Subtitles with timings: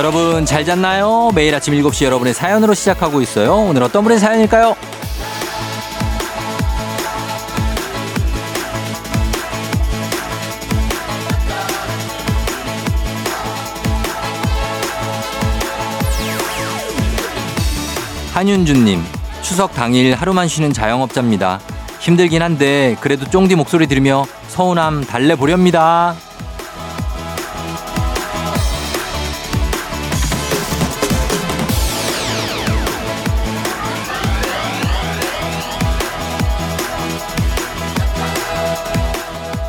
[0.00, 1.30] 여러분 잘 잤나요?
[1.34, 3.54] 매일 아침 7시 여러분의 사연으로 시작하고 있어요.
[3.56, 4.74] 오늘 어떤 분의 사연일까요?
[18.32, 19.04] 한윤주님,
[19.42, 21.60] 추석 당일 하루만 쉬는 자영업자입니다.
[21.98, 26.29] 힘들긴 한데 그래도 쫑디 목소리 들으며 서운함 달래보렵니다.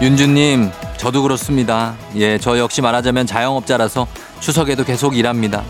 [0.02, 1.94] 윤주님, 저도 그렇습니다.
[2.16, 4.08] 예, 저 역시 말하자면 자영업자라서
[4.40, 5.62] 추석에도 계속 일합니다.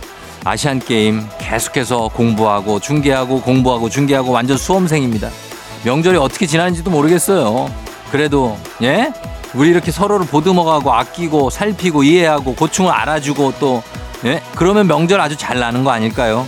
[0.45, 5.29] 아시안 게임 계속해서 공부하고 중계하고 공부하고 중계하고 완전 수험생입니다.
[5.83, 7.69] 명절이 어떻게 지나는지도 모르겠어요.
[8.09, 9.11] 그래도 예?
[9.53, 13.83] 우리 이렇게 서로를 보듬어가고 아끼고 살피고 이해하고 고충을 알아주고 또
[14.23, 14.41] 예?
[14.55, 16.47] 그러면 명절 아주 잘 나는 거 아닐까요?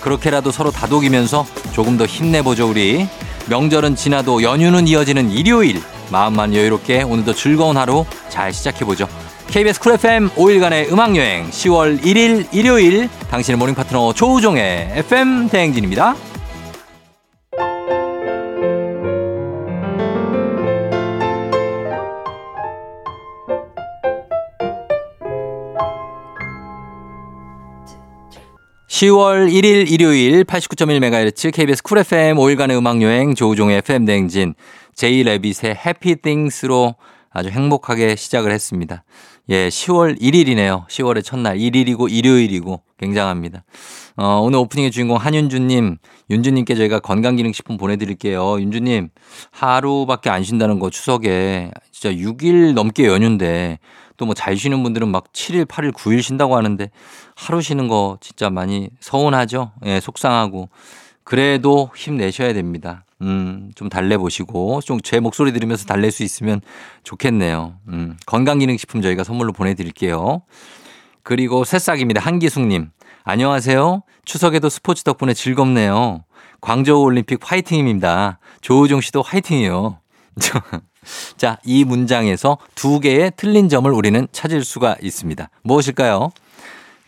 [0.00, 3.06] 그렇게라도 서로 다독이면서 조금 더 힘내보죠 우리.
[3.46, 9.08] 명절은 지나도 연휴는 이어지는 일요일 마음만 여유롭게 오늘도 즐거운 하루 잘 시작해보죠.
[9.48, 16.14] KBS Cool FM 5일간의 음악여행 10월 1일 일요일 당신의 morning 파트너 조우종의 FM 대행진입니다.
[29.00, 34.52] 10월 1일 일요일 89.1MHz KBS Cool FM 5일간의 음악여행 조우종의 FM 대행진
[34.94, 36.96] J Rabbit의 Happy Things로
[37.30, 39.02] 아주 행복하게 시작을 했습니다.
[39.48, 40.86] 예, 10월 1일이네요.
[40.86, 41.56] 10월의 첫날.
[41.56, 43.64] 1일이고 일요일이고 굉장합니다.
[44.16, 45.96] 어, 오늘 오프닝의 주인공 한윤주님,
[46.28, 48.60] 윤주님께 저희가 건강기능식품 보내드릴게요.
[48.60, 49.08] 윤주님,
[49.50, 53.78] 하루밖에 안 쉰다는 거 추석에 진짜 6일 넘게 연휴인데
[54.20, 56.90] 또 뭐 잘 쉬는 분들은 막 7일, 8일, 9일 쉰다고 하는데
[57.34, 59.72] 하루 쉬는 거 진짜 많이 서운하죠?
[59.86, 60.68] 예, 속상하고.
[61.24, 63.04] 그래도 힘내셔야 됩니다.
[63.22, 66.60] 음, 좀 달래보시고, 좀 제 목소리 들으면서 달랠 수 있으면
[67.02, 67.76] 좋겠네요.
[67.88, 70.42] 음, 건강기능식품 저희가 선물로 보내드릴게요.
[71.22, 72.20] 그리고 새싹입니다.
[72.20, 72.90] 한기숙님.
[73.24, 74.02] 안녕하세요.
[74.24, 76.24] 추석에도 스포츠 덕분에 즐겁네요.
[76.60, 78.38] 광저우 올림픽 화이팅입니다.
[78.60, 79.98] 조우종 씨도 화이팅이요.
[81.36, 85.48] 자, 이 문장에서 두 개의 틀린 점을 우리는 찾을 수가 있습니다.
[85.62, 86.30] 무엇일까요?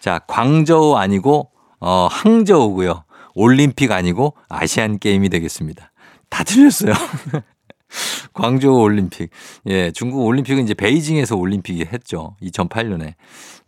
[0.01, 3.05] 자, 광저우 아니고, 어, 항저우고요.
[3.35, 5.91] 올림픽 아니고 아시안 게임이 되겠습니다.
[6.29, 6.93] 다 틀렸어요.
[8.33, 9.31] 광저우 올림픽.
[9.67, 12.37] 예, 중국 올림픽은 이제 베이징에서 올림픽이 했죠.
[12.43, 13.15] 2008년에.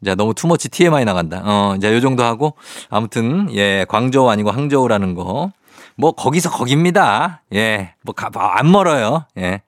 [0.05, 1.43] 자, 너무 투머치 TMI 나간다.
[1.45, 2.55] 어, 자, 요 정도 하고.
[2.89, 5.53] 아무튼, 예, 광저우 아니고 항저우라는 거.
[5.97, 7.43] 뭐, 거기서 거깁니다.
[7.55, 9.27] 예, 뭐, 가, 안 멀어요.
[9.39, 9.63] 예.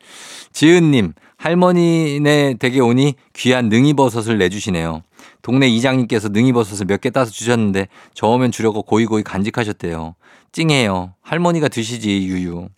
[0.53, 5.03] 지은 님, 할머니네 댁에 오니 귀한 능이버섯을 내주시네요.
[5.42, 10.14] 동네 이장님께서 능이버섯을 몇 개 따서 주셨는데 저으면 주려고 고이고이 간직하셨대요.
[10.53, 11.14] 찡해요.
[11.22, 12.69] 할머니가 드시지, 유유.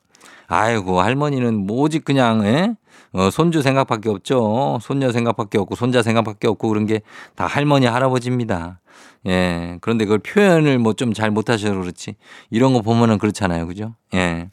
[0.48, 2.75] 아이고, 할머니는 뭐지, 그냥, 에?
[3.12, 4.78] 어, 손주 생각밖에 없죠.
[4.82, 7.00] 손녀 생각밖에 없고, 손자 생각밖에 없고, 그런 게
[7.36, 8.80] 다 할머니, 할아버지입니다.
[9.27, 9.79] 예.
[9.81, 12.17] 그런데 그걸 표현을 뭐 좀 잘 못하셔서 그렇지.
[12.51, 13.67] 이런 거 보면은 그렇잖아요.
[13.67, 13.95] 그죠?
[14.15, 14.49] 예.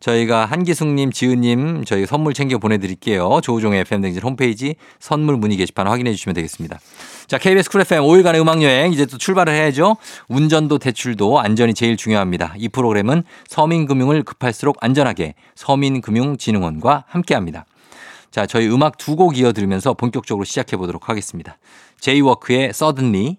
[0.00, 3.40] 저희가 한기숙님, 지은님, 저희 선물 챙겨 보내드릴게요.
[3.42, 6.78] 조우종의 FM댕진 홈페이지 선물 문의 게시판 확인해 주시면 되겠습니다.
[7.26, 9.96] 자, KBS 쿨 FM 5일간의 음악여행 이제 또 출발을 해야죠.
[10.28, 12.52] 운전도 대출도 안전이 제일 중요합니다.
[12.58, 17.64] 이 프로그램은 서민금융을 급할수록 안전하게 서민금융진흥원과 함께합니다.
[18.30, 21.56] 자, 저희 음악 두 곡 이어들으면서 본격적으로 시작해 보도록 하겠습니다.
[22.00, 23.38] 제이워크의 Suddenly,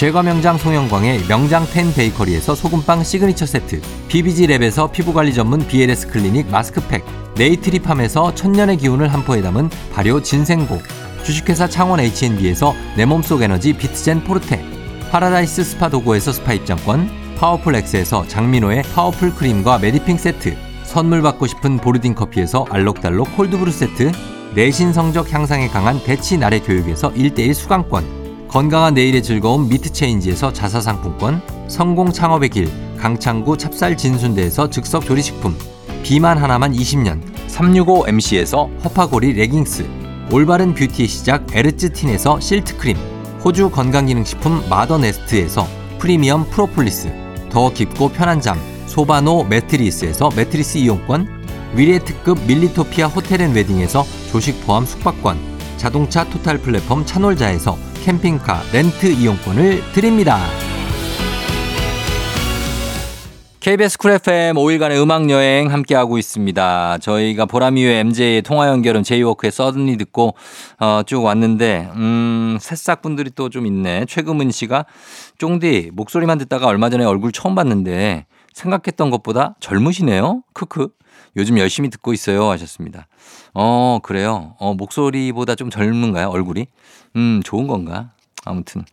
[0.00, 7.04] 제과 명장 송영광의 명장 텐 베이커리에서 소금빵 시그니처 세트, BBG랩에서 피부관리 전문 BLS 클리닉 마스크팩,
[7.36, 10.78] 네이트리팜에서 천년의 기운을 한 포에 담은 발효 진생고,
[11.22, 14.64] 주식회사 창원 H&B에서 내 몸속 에너지 비트젠 포르테
[15.10, 21.76] 파라다이스 스파 도구에서 스파 입장권 파워풀 엑스에서 장민호의 파워풀 크림과 메디핑 세트 선물 받고 싶은
[21.76, 24.12] 보르딘 커피에서 알록달록 콜드브루 세트
[24.54, 28.19] 내신 성적 향상에 강한 대치 나래 교육에서 1대1 수강권,
[28.50, 32.68] 건강한 내일의 즐거움 미트체인지에서 자사상품권, 성공 창업의 길
[32.98, 35.56] 강창구 찹쌀 진순대에서 즉석 조리식품,
[36.02, 39.88] 비만 하나만 20년 365MC에서 허파고리 레깅스,
[40.32, 42.96] 올바른 뷰티의 시작 에르츠틴에서 실트크림,
[43.44, 45.64] 호주 건강기능식품 마더네스트에서
[46.00, 47.12] 프리미엄 프로폴리스,
[47.50, 51.28] 더 깊고 편한 잠 소바노 매트리스에서 매트리스 이용권,
[51.76, 55.49] 위례 특급 밀리토피아 호텔 앤 웨딩에서 조식 포함 숙박권,
[55.80, 57.74] 자동차 토탈 플랫폼 차놀자에서
[58.04, 60.38] 캠핑카 렌트 이용권을 드립니다.
[63.60, 66.98] KBS 쿨 FM 5일간의 음악여행 함께하고 있습니다.
[66.98, 70.34] 저희가 보람이의 MJ의 통화 연결은 제이워크의 Suddenly 듣고
[70.80, 74.04] 어, 쭉 왔는데 음, 새싹 분들이 또 좀 있네.
[74.06, 74.84] 최금은 씨가
[75.38, 80.42] 쫑디 목소리만 듣다가 얼마 전에 얼굴 처음 봤는데 생각했던 것보다 젊으시네요.
[80.52, 80.88] 크크.
[81.36, 83.06] 요즘 열심히 듣고 있어요 하셨습니다.
[83.54, 84.54] 어, 그래요.
[84.58, 86.28] 어, 목소리보다 좀 젊은가요?
[86.28, 86.66] 얼굴이?
[87.16, 88.10] 음, 좋은 건가?
[88.44, 88.84] 아무튼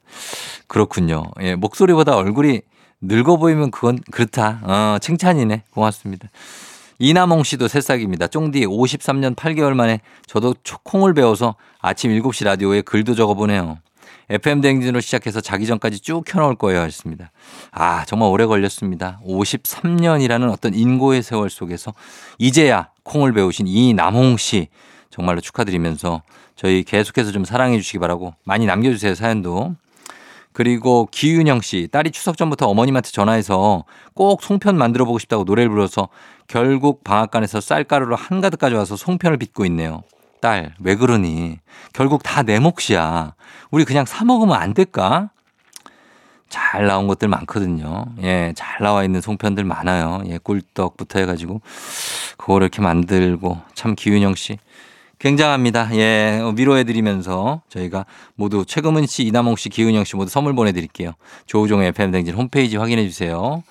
[0.67, 1.23] 그렇군요.
[1.41, 2.61] 예, 목소리보다 얼굴이
[3.01, 4.59] 늙어 보이면 그건 그렇다.
[4.63, 5.63] 어, 칭찬이네.
[5.71, 6.29] 고맙습니다.
[6.99, 8.27] 이남홍 씨도 새싹입니다.
[8.27, 13.77] 쫑디 53년 8개월 만에 저도 콩을 배워서 아침 7시 라디오에 글도 적어보네요.
[14.29, 17.31] FM 대행진으로 시작해서 자기 전까지 쭉 켜놓을 거예요 하셨습니다.
[17.71, 19.19] 아, 정말 오래 걸렸습니다.
[19.25, 21.93] 53년이라는 어떤 인고의 세월 속에서
[22.37, 24.67] 이제야 콩을 배우신 이남홍 씨
[25.09, 26.21] 정말로 축하드리면서
[26.55, 29.75] 저희 계속해서 좀 사랑해 주시기 바라고 많이 남겨주세요 사연도.
[30.57, 33.83] 그리고 기윤영 씨, 딸이 추석 전부터 어머님한테 전화해서
[34.15, 36.09] 꼭 송편 만들어 보고 싶다고 노래를 불러서
[36.47, 40.01] 결국 방앗간에서 쌀가루를 한가득 가져와서 송편을 빚고 있네요.
[40.41, 41.59] 딸, 왜 그러니?
[41.93, 43.33] 결국 다 내 몫이야.
[43.71, 45.29] 우리 그냥 사 먹으면 안 될까?
[46.49, 48.05] 잘 나온 것들 많거든요.
[48.21, 50.23] 예, 잘 나와 있는 송편들 많아요.
[50.27, 51.61] 예, 꿀떡부터 해가지고
[52.37, 54.57] 그거를 이렇게 만들고 참 기윤영 씨
[55.19, 55.89] 굉장합니다.
[55.95, 58.05] 예, 위로해드리면서 저희가
[58.35, 61.13] 모두 최금은 씨, 이남홍 씨, 기윤영 씨 모두 선물 보내드릴게요.
[61.47, 63.63] 조우종의 FM 댕진 홈페이지 확인해 주세요.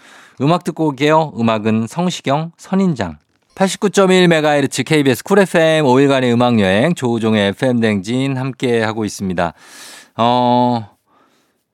[0.42, 1.32] 음악 듣고 올게요.
[1.38, 3.18] 음악은 성시경, 선인장.
[3.56, 9.54] 89.1MHz KBS 쿨 FM 5일간의 음악여행 조우종의 FM 댕진 함께 하고 있습니다.
[10.18, 10.90] 어,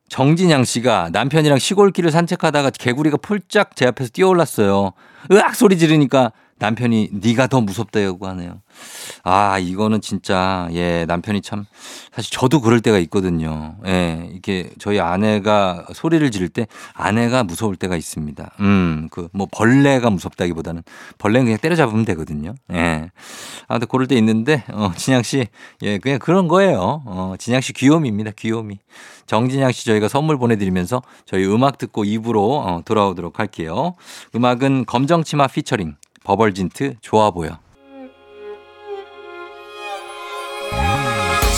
[0.08, 4.92] 정진양 씨가 남편이랑 시골길을 산책하다가 개구리가 폴짝 제 앞에서 뛰어올랐어요.
[5.32, 6.30] 으악 소리 지르니까
[6.62, 8.62] 남편이 네가 더 무섭다고 하네요.
[9.24, 11.64] 아, 이거는 진짜 예, 남편이 참
[12.12, 13.74] 사실 저도 그럴 때가 있거든요.
[13.84, 18.52] 예, 이게 저희 아내가 소리를 지를 때 아내가 무서울 때가 있습니다.
[18.60, 20.82] 음, 그 뭐 벌레가 무섭다기보다는
[21.18, 22.54] 벌레는 그냥 때려잡으면 되거든요.
[22.72, 23.10] 예.
[23.66, 25.46] 아, 근데 그럴 때 있는데 어, 진양 씨
[25.82, 27.02] 예, 그냥 그런 거예요.
[27.06, 28.32] 어, 진양 씨 귀요미입니다.
[28.36, 28.78] 귀요미.
[29.26, 33.94] 정진양 씨 저희가 선물 보내드리면서 저희 음악 듣고 입으로 어, 돌아오도록 할게요.
[34.36, 37.58] 음악은 검정치마 피처링 버벌진트 좋아 보여.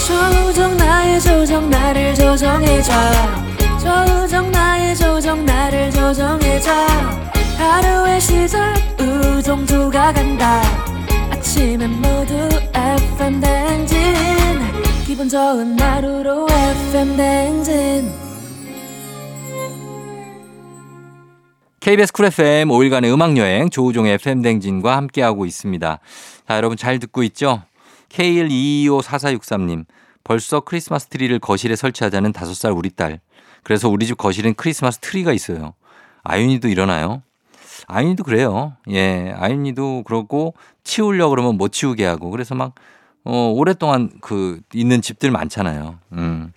[0.07, 2.91] 조정 나의 조정 나를 조정해줘.
[3.79, 6.71] 조정 나의 조정 나를 조정해줘.
[7.57, 10.61] 하루의 시절 우정조가 간다.
[11.31, 13.97] 아침엔 모두 FM 댕진.
[15.05, 18.24] 기분 좋은 하루로 FM 댕진
[21.85, 25.99] KBS 쿨 FM 5일간의 음악여행 조우종의 FM 댕진과 함께하고 있습니다.
[26.47, 27.61] 자, 여러분 잘 듣고 있죠?
[28.09, 29.85] K122254463님.
[30.23, 33.19] 벌써 크리스마스 트리를 거실에 설치하자는 5살 우리 딸.
[33.61, 35.75] 그래서 우리 집 거실엔 크리스마스 트리가 있어요.
[36.23, 37.21] 아윤이도 일어나요?
[37.85, 38.73] 아윤이도 그래요.
[38.89, 42.73] 예, 아윤이도 그러고 치우려 그러면 못 치우게 하고 그래서 막
[43.25, 45.99] 어, 오랫동안 그 있는 집들 많잖아요.
[46.13, 46.51] 음.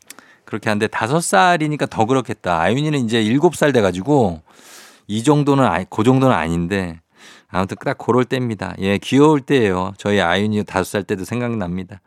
[0.46, 2.62] 그렇게 하는데 다섯 살이니까 더 그렇겠다.
[2.62, 4.40] 아윤이는 이제 일곱 살 돼가지고
[5.08, 7.00] 이 정도는 아니, 그 정도는 아닌데
[7.48, 8.74] 아무튼 딱 그럴 때입니다.
[8.78, 9.94] 예, 귀여울 때예요.
[9.96, 12.00] 저희 아윤이 다섯 살 때도 생각납니다.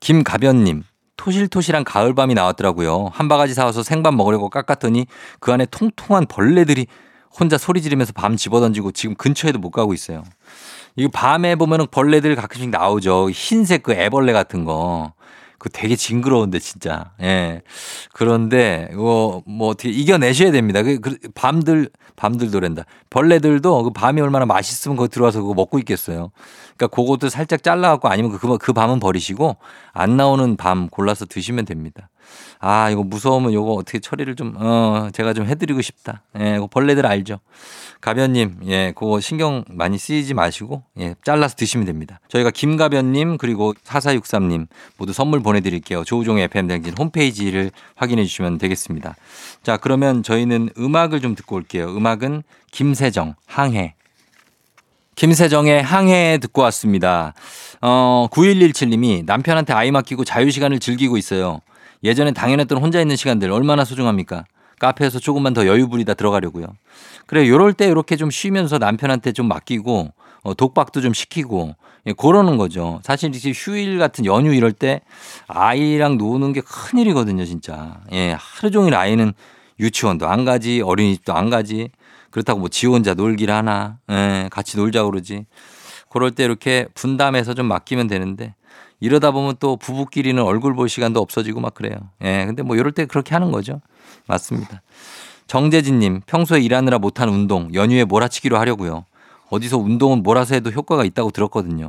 [0.00, 0.84] 김가변님.
[1.16, 3.10] 토실토실한 가을밤이 나왔더라고요.
[3.12, 5.06] 한 바가지 사와서 생밥 먹으려고 깎았더니
[5.40, 6.86] 그 안에 통통한 벌레들이
[7.38, 10.22] 혼자 소리 지르면서 밤 집어던지고 지금 근처에도 못 가고 있어요.
[10.94, 13.30] 이거 밤에 보면 은 벌레들 가끔씩 나오죠.
[13.30, 15.12] 흰색 그 애벌레 같은 거.
[15.58, 17.12] 그 되게 징그러운데 진짜.
[17.20, 17.62] 예.
[18.12, 20.82] 그런데 이거 뭐 어떻게 이겨내셔야 됩니다.
[20.82, 22.84] 그, 그 밤들 밤들도랜다.
[23.10, 26.30] 벌레들도 그 밤이 얼마나 맛있으면 거기 들어와서 그거 먹고 있겠어요.
[26.76, 29.56] 그러니까 그것도 살짝 잘라갖고 아니면 그, 그 밤은 버리시고
[29.92, 32.10] 안 나오는 밤 골라서 드시면 됩니다.
[32.60, 36.22] 아, 이거 무서우면 이거 어떻게 처리를 좀, 어, 제가 좀 해드리고 싶다.
[36.40, 37.38] 예, 이거 벌레들 알죠?
[38.00, 42.20] 가변님, 예, 그거 신경 많이 쓰이지 마시고, 예, 잘라서 드시면 됩니다.
[42.28, 44.66] 저희가 김가변님, 그리고 4463님
[44.96, 46.04] 모두 선물 보내드릴게요.
[46.04, 49.14] 조우종의 FM댕진 홈페이지를 확인해 주시면 되겠습니다.
[49.62, 51.86] 자, 그러면 저희는 음악을 좀 듣고 올게요.
[51.96, 52.42] 음악은
[52.72, 53.94] 김세정, 항해.
[55.14, 57.34] 김세정의 항해 듣고 왔습니다.
[57.80, 61.60] 어, 9117님이 남편한테 아이 맡기고 자유시간을 즐기고 있어요.
[62.02, 64.44] 예전에 당연했던 혼자 있는 시간들 얼마나 소중합니까?
[64.78, 66.66] 카페에서 조금만 더 여유 부리다 들어가려고요.
[67.26, 70.12] 그래, 요럴 때 이렇게 좀 쉬면서 남편한테 좀 맡기고,
[70.42, 71.74] 어, 독박도 좀 시키고,
[72.06, 73.00] 예, 그러는 거죠.
[73.02, 75.00] 사실 이제 휴일 같은 연휴 이럴 때
[75.48, 78.00] 아이랑 노는 게 큰일이거든요, 진짜.
[78.12, 79.32] 예, 하루 종일 아이는
[79.80, 81.90] 유치원도 안 가지, 어린이집도 안 가지.
[82.30, 85.46] 그렇다고 뭐 지 혼자 놀기를 하나, 예, 같이 놀자 그러지.
[86.08, 88.54] 그럴 때 이렇게 분담해서 좀 맡기면 되는데
[89.00, 91.96] 이러다 보면 또 부부끼리는 얼굴 볼 시간도 없어지고 막 그래요.
[92.22, 93.80] 예, 근데 뭐 이럴 때 그렇게 하는 거죠.
[94.26, 94.82] 맞습니다.
[95.46, 99.04] 정재진님, 평소에 일하느라 못한 운동, 연휴에 몰아치기로 하려고요.
[99.50, 101.88] 어디서 운동은 몰아서 해도 효과가 있다고 들었거든요.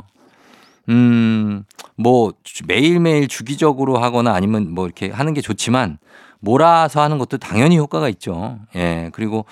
[0.88, 2.34] 음, 뭐
[2.66, 5.98] 매일매일 주기적으로 하거나 아니면 뭐 이렇게 하는 게 좋지만
[6.40, 8.60] 몰아서 하는 것도 당연히 효과가 있죠.
[8.76, 9.10] 예.
[9.14, 9.46] 그리고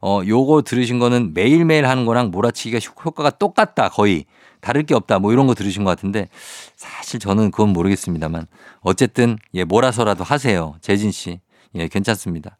[0.00, 3.88] 어 요거 들으신 거는 매일매일 하는 거랑 몰아치기가 효과가 똑같다.
[3.88, 4.24] 거의
[4.60, 5.18] 다를 게 없다.
[5.18, 6.28] 뭐 이런 거 들으신 것 같은데
[6.76, 8.46] 사실 저는 그건 모르겠습니다만
[8.80, 10.74] 어쨌든 예, 몰아서라도 하세요.
[10.80, 11.40] 재진 씨.
[11.74, 12.56] 예, 괜찮습니다.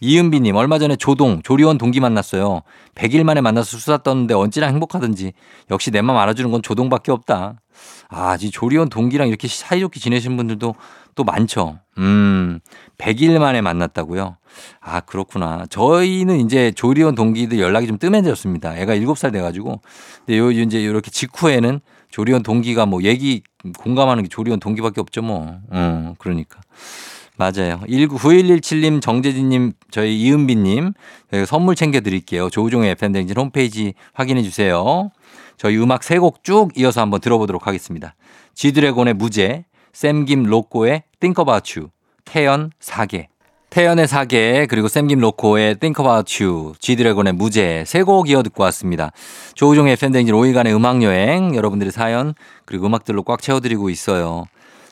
[0.00, 2.60] 이은비님, 얼마 전에 조동, 조리원 동기 만났어요.
[2.94, 5.32] 100일 만에 만나서 수다 떴는데 언제나 행복하든지
[5.70, 7.60] 역시 내 맘 알아주는 건 조동밖에 없다.
[8.08, 10.74] 아, 이 조리원 동기랑 이렇게 사이좋게 지내신 분들도
[11.14, 11.78] 또 많죠.
[11.98, 12.60] 음,
[12.98, 14.36] 100일 만에 만났다고요?
[14.80, 15.64] 아, 그렇구나.
[15.70, 18.76] 저희는 이제 조리원 동기들 연락이 좀 뜸해졌습니다.
[18.78, 19.80] 애가 7살 돼가지고.
[20.26, 23.42] 근데 요, 이제 이렇게 직후에는 조리원 동기가 뭐 얘기
[23.78, 25.58] 공감하는 게 조리원 동기밖에 없죠 뭐.
[25.72, 26.60] 음, 그러니까.
[27.40, 27.80] 맞아요.
[27.88, 30.92] 19117님, 정재진님, 저희 이은비님,
[31.46, 32.50] 선물 챙겨드릴게요.
[32.50, 35.10] 조우종의 FM댕진 홈페이지 확인해 주세요.
[35.56, 38.14] 저희 음악 세 곡 쭉 이어서 한번 들어보도록 하겠습니다.
[38.54, 41.88] 지드래곤의 무제, 샘김 로꼬의 Think About You,
[42.26, 43.28] 태연 사계.
[43.70, 49.12] 태연의 사계 그리고 샘김 로코의 Think About You, 지드래곤의 무제 세 곡 이어 듣고 왔습니다.
[49.54, 52.34] 조우종의 FM댕진 5일간의 음악여행 여러분들의 사연
[52.66, 54.44] 그리고 음악들로 꽉 채워드리고 있어요.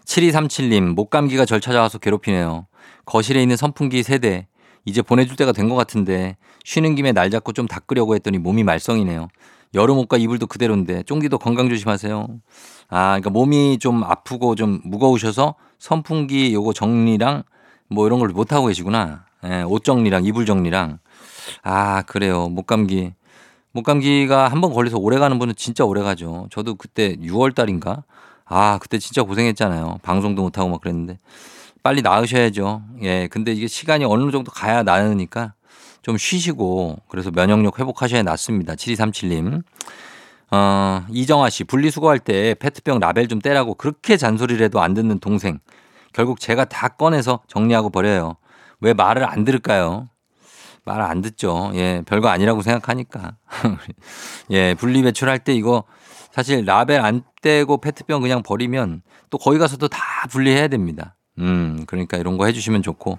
[0.09, 2.67] 7237님, 목감기가 절 찾아와서 괴롭히네요.
[3.05, 4.47] 거실에 있는 선풍기 세대.
[4.87, 9.29] 이제 보내줄 때가 된 것 같은데 쉬는 김에 날 잡고 좀 닦으려고 했더니 몸이 말썽이네요.
[9.75, 12.27] 여름 옷과 이불도 그대로인데 쫑디도 건강 조심하세요.
[12.89, 17.43] 아, 그러니까 몸이 좀 아프고 좀 무거우셔서 선풍기 요거 정리랑
[17.91, 19.27] 뭐 이런 걸 못 하고 계시구나.
[19.45, 21.01] 예, 옷 정리랑 이불 정리랑
[21.63, 22.49] 아, 그래요.
[22.49, 23.13] 목감기.
[23.73, 26.47] 목감기가 한 번 걸려서 오래 가는 분은 진짜 오래 가죠.
[26.51, 28.05] 저도 그때 6월 달인가
[28.49, 29.99] 아, 그때 진짜 고생했잖아요.
[30.03, 31.19] 방송도 못하고 막 그랬는데.
[31.83, 32.83] 빨리 나으셔야죠.
[33.03, 33.29] 예.
[33.29, 35.55] 근데 이게 시간이 어느 정도 가야 나으니까
[36.03, 38.75] 좀 쉬시고 그래서 면역력 회복하셔야 낫습니다.
[38.75, 39.63] 7237님.
[40.51, 45.61] 어, 이정아 씨, 분리수거할 때 페트병 라벨 좀 떼라고 그렇게 잔소리를 해도 안 듣는 동생.
[46.15, 48.37] 결국 제가 다 꺼내서 정리하고 버려요.
[48.81, 50.09] 왜 말을 안 들을까요?
[50.85, 51.71] 말 안 듣죠.
[51.75, 53.37] 예, 별거 아니라고 생각하니까.
[54.51, 55.85] 예, 분리 배출할 때 이거
[56.39, 59.99] 사실 라벨 안 떼고 페트병 그냥 버리면 또 거기 가서도 다
[60.31, 61.17] 분리해야 됩니다.
[61.39, 63.19] 음, 그러니까 이런 거 해주시면 좋고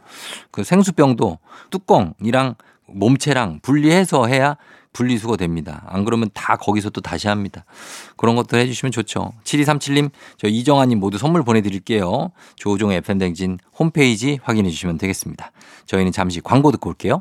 [0.52, 1.38] 그 생수병도
[1.70, 2.56] 뚜껑이랑
[2.88, 4.56] 몸체랑 분리해서 해야
[4.94, 5.84] 분리수거 됩니다.
[5.90, 7.66] 안 그러면 다 거기서 또 다시 합니다.
[8.16, 9.34] 그런 것도 해주시면 좋죠.
[9.44, 12.32] 7237님, 저 이정아님 모두 선물 보내드릴게요.
[12.56, 15.52] 조우종 FM댕진 홈페이지 확인해 주시면 되겠습니다.
[15.88, 17.20] 저희는 잠시 광고 듣고 올게요.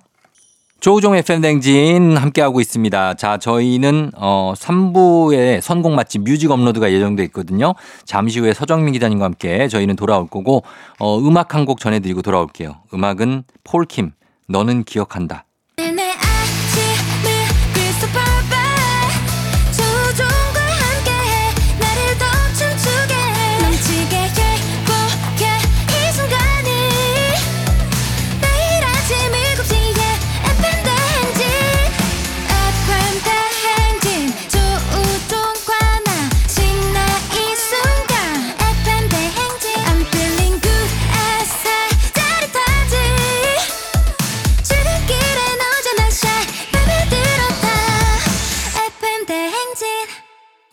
[0.81, 3.15] 조우종 FM댕진 함께하고 있습니다.
[3.15, 7.75] 자, 저희는, 어, 3부에 선곡 맛집 뮤직 업로드가 예정돼 있거든요.
[8.05, 10.63] 잠시 후에 서정민 기자님과 함께 저희는 돌아올 거고,
[11.01, 12.77] 어, 음악 한 곡 전해드리고 돌아올게요.
[12.95, 14.13] 음악은 폴킴,
[14.49, 15.45] 너는 기억한다.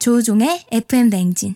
[0.05, 1.55] 조종의 FM 냉진.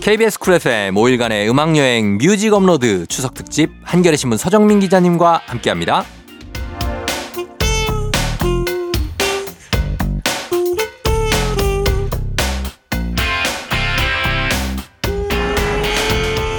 [0.00, 6.04] KBS 쿨 FM 5일간의 음악여행 뮤직 업로드 추석 특집 한겨레 신문 서정민 기자님과 함께합니다.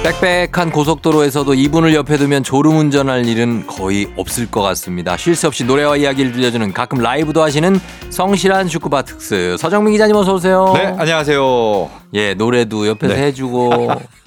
[0.02, 5.16] 빽빽한 고속도로에서도 이분을 옆에 두면 졸음 운전할 일은 거의 없을 것 같습니다.
[5.16, 7.80] 쉴 새 없이 노래와 이야기를 들려주는 가끔 라이브도 하시는
[8.10, 10.72] 성실한 슈쿠바 특스 서정민 기자님 어서 오세요.
[10.74, 11.88] 네, 안녕하세요.
[12.14, 13.22] 예, 노래도 옆에서 네.
[13.26, 13.92] 해주고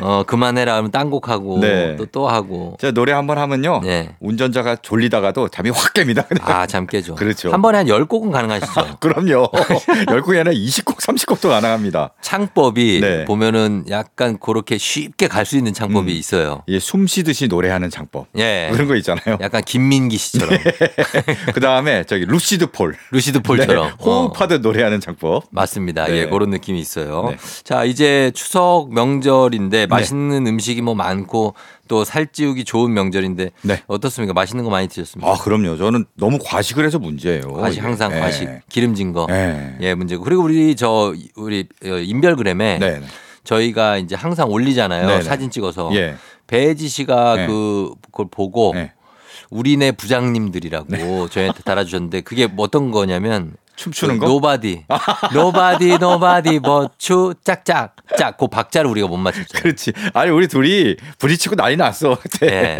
[0.00, 1.94] 어, 그만해라 하면 딴 곡 하고 네.
[1.96, 2.76] 또 또 하고.
[2.80, 3.80] 제가 노래 한 번 하면요.
[3.84, 4.14] 네.
[4.20, 6.26] 운전자가 졸리다가도 잠이 확 깹니다.
[6.28, 6.44] 그냥.
[6.48, 7.14] 아, 잠 깨죠.
[7.14, 7.50] 그렇죠.
[7.52, 8.96] 한 번에 한 10곡은 가능하시죠?
[9.00, 9.50] 그럼요.
[10.10, 12.10] 열곡이 아니라 20곡, 30곡도 가능합니다.
[12.22, 13.24] 창법이 네.
[13.24, 16.16] 보면은 약간 그렇게 쉽게 갈 수 있는 창법이 음.
[16.16, 16.62] 있어요.
[16.66, 18.26] 이게 숨 쉬듯이 노래하는 창법.
[18.38, 18.68] 예.
[18.72, 19.38] 그런 거 있잖아요.
[19.40, 20.58] 약간 김민기 씨처럼.
[21.54, 22.96] 그 다음에 저기 루시드 폴.
[23.12, 23.86] 루시드 폴처럼.
[23.88, 25.44] 네, 호흡하듯 노래하는 창법.
[25.50, 26.06] 맞습니다.
[26.06, 26.16] 네.
[26.22, 27.28] 예, 그런 느낌이 있어요.
[27.30, 27.36] 네.
[27.62, 31.52] 자, 이제 추석 명절인데 맛있는 음식이 뭐 많고
[31.88, 33.82] 또 살찌우기 좋은 명절인데 네.
[33.86, 34.32] 어떻습니까?
[34.32, 35.30] 맛있는 거 많이 드셨습니까?
[35.30, 35.76] 아, 그럼요.
[35.76, 37.52] 저는 너무 과식을 해서 문제예요.
[37.52, 37.84] 과식.
[37.84, 38.20] 항상 예.
[38.20, 39.26] 과식 기름진 거.
[39.28, 39.76] 예.
[39.80, 40.24] 예, 문제고.
[40.24, 43.00] 그리고 우리 저 우리 어, 인별그램에 네.
[43.00, 43.06] 네.
[43.44, 45.20] 저희가 이제 항상 올리잖아요.
[45.22, 45.90] 사진 찍어서.
[45.94, 46.16] 예.
[46.46, 47.46] 배지 씨가 네.
[47.46, 48.92] 그 그걸 보고 네.
[49.50, 54.32] 우리네 부장님들이라고 저희한테 달아주셨는데 그게 뭐 어떤 거냐면 춤추는 그 거?
[54.32, 54.84] Nobody
[55.34, 59.58] Nobody nobody but you 짝짝 짝 그 박자를 우리가 못 맞췄죠.
[59.58, 59.92] 그렇지.
[60.12, 62.18] 아니, 우리 둘이 부딪히고 난리 났어.
[62.42, 62.78] 예.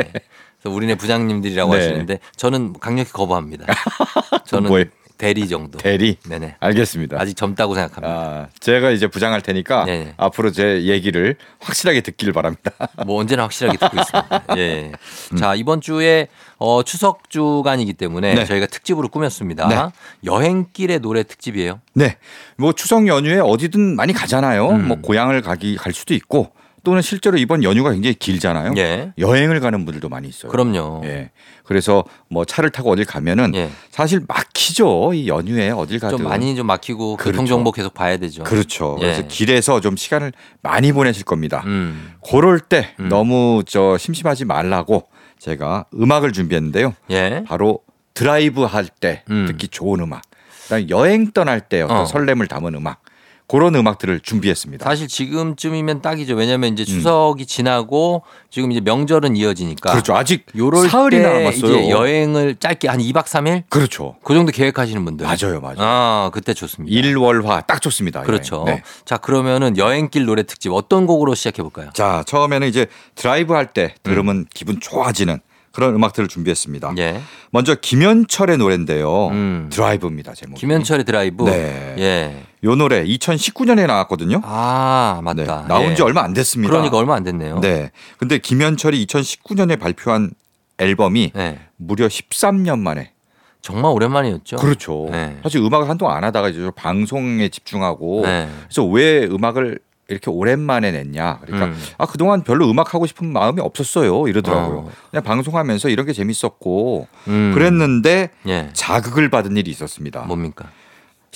[0.60, 1.80] 그래서 우리네 부장님들이라고 네.
[1.80, 3.66] 하시는데 저는 강력히 거부합니다.
[4.46, 4.86] 저는 뭐예요?
[5.18, 5.78] 대리 정도.
[5.78, 6.18] 대리.
[6.28, 6.56] 네네.
[6.60, 7.18] 알겠습니다.
[7.18, 8.14] 아직 젊다고 생각합니다.
[8.14, 10.14] 아, 제가 이제 부장할 테니까 네네.
[10.18, 12.72] 앞으로 제 얘기를 확실하게 듣길 바랍니다.
[13.06, 14.44] 뭐 언제나 확실하게 듣고 있습니다.
[14.58, 14.92] 예.
[15.32, 15.36] 음.
[15.38, 18.44] 자 이번 주에 어, 추석 주간이기 때문에 네.
[18.44, 19.68] 저희가 특집으로 꾸몄습니다.
[19.68, 19.76] 네.
[20.24, 21.80] 여행길의 노래 특집이에요.
[21.94, 22.16] 네.
[22.56, 24.68] 뭐 추석 연휴에 어디든 많이 가잖아요.
[24.70, 24.88] 음.
[24.88, 26.50] 뭐 고향을 가기 갈 수도 있고
[26.86, 28.74] 또는 실제로 이번 연휴가 굉장히 길잖아요.
[28.76, 29.12] 예.
[29.18, 30.52] 여행을 가는 분들도 많이 있어요.
[30.52, 31.02] 그럼요.
[31.04, 31.32] 예.
[31.64, 33.70] 그래서 뭐 차를 타고 어딜 가면은 예.
[33.90, 35.12] 사실 막히죠.
[35.12, 36.18] 이 연휴에 어딜 가든.
[36.18, 37.32] 좀 많이 좀 막히고 그렇죠.
[37.32, 38.44] 교통 정보 계속 봐야 되죠.
[38.44, 38.98] 그렇죠.
[39.00, 39.06] 예.
[39.06, 41.64] 그래서 길에서 좀 시간을 많이 보내실 겁니다.
[41.66, 42.14] 음.
[42.24, 43.08] 그럴 때 음.
[43.08, 46.94] 너무 저 심심하지 말라고 제가 음악을 준비했는데요.
[47.10, 47.44] 예.
[47.46, 47.80] 바로
[48.14, 49.46] 드라이브 할때 음.
[49.46, 50.22] 듣기 좋은 음악.
[50.64, 52.06] 그다음에 여행 떠날 때 어떤 어.
[52.06, 53.02] 설렘을 담은 음악.
[53.48, 54.84] 그런 음악들을 준비했습니다.
[54.84, 56.34] 사실 지금쯤이면 딱이죠.
[56.34, 59.90] 왜냐하면 이제 추석이 지나고 지금 이제 명절은 이어지니까.
[59.90, 59.92] 음.
[59.92, 60.16] 그렇죠.
[60.16, 61.50] 아직 요럴 사흘이 때 남았어요.
[61.52, 64.16] 이제 여행을 짧게 한 2박 3일 그렇죠.
[64.24, 65.26] 그 정도 계획하시는 분들.
[65.26, 65.76] 맞아요, 맞아요.
[65.78, 66.92] 아, 그때 좋습니다.
[66.96, 68.22] 일월화 딱 좋습니다.
[68.22, 68.64] 그렇죠.
[68.66, 68.82] 네.
[69.04, 71.90] 자, 그러면은 여행길 노래 특집 어떤 곡으로 시작해 볼까요?
[71.94, 75.40] 자, 처음에는 이제 드라이브 할 때 들으면 기분 좋아지는
[75.76, 76.94] 그런 음악들을 준비했습니다.
[76.96, 77.20] 예.
[77.50, 79.28] 먼저 김현철의 노래인데요.
[79.28, 79.68] 음.
[79.70, 80.56] 드라이브입니다, 제목.
[80.56, 81.44] 김현철의 드라이브.
[81.44, 81.94] 네.
[81.98, 82.42] 예.
[82.64, 84.40] 요 노래 2019년에 나왔거든요.
[84.42, 85.66] 아, 네, 맞다.
[85.68, 86.06] 나온 지 예.
[86.06, 86.72] 얼마 안 됐습니다.
[86.72, 87.60] 그러니까 얼마 안 됐네요.
[87.60, 87.90] 네.
[88.16, 90.30] 근데 김현철이 2019년에 발표한
[90.78, 91.60] 앨범이 네.
[91.76, 93.12] 무려 13년 만에.
[93.60, 94.56] 정말 오랜만이었죠.
[94.56, 95.08] 그렇죠.
[95.10, 95.36] 네.
[95.42, 98.48] 사실 음악을 한동안 안 하다가 이제 방송에 집중하고 네.
[98.62, 101.38] 그래서 왜 음악을 이렇게 오랜만에 냈냐.
[101.42, 101.82] 그러니까 음.
[101.98, 104.28] 아 그동안 별로 음악 하고 싶은 마음이 없었어요.
[104.28, 104.78] 이러더라고요.
[104.78, 104.90] 어.
[105.10, 107.52] 그냥 방송하면서 이런 게 재밌었고 음.
[107.54, 108.70] 그랬는데 예.
[108.72, 110.22] 자극을 받은 일이 있었습니다.
[110.22, 110.70] 뭡니까?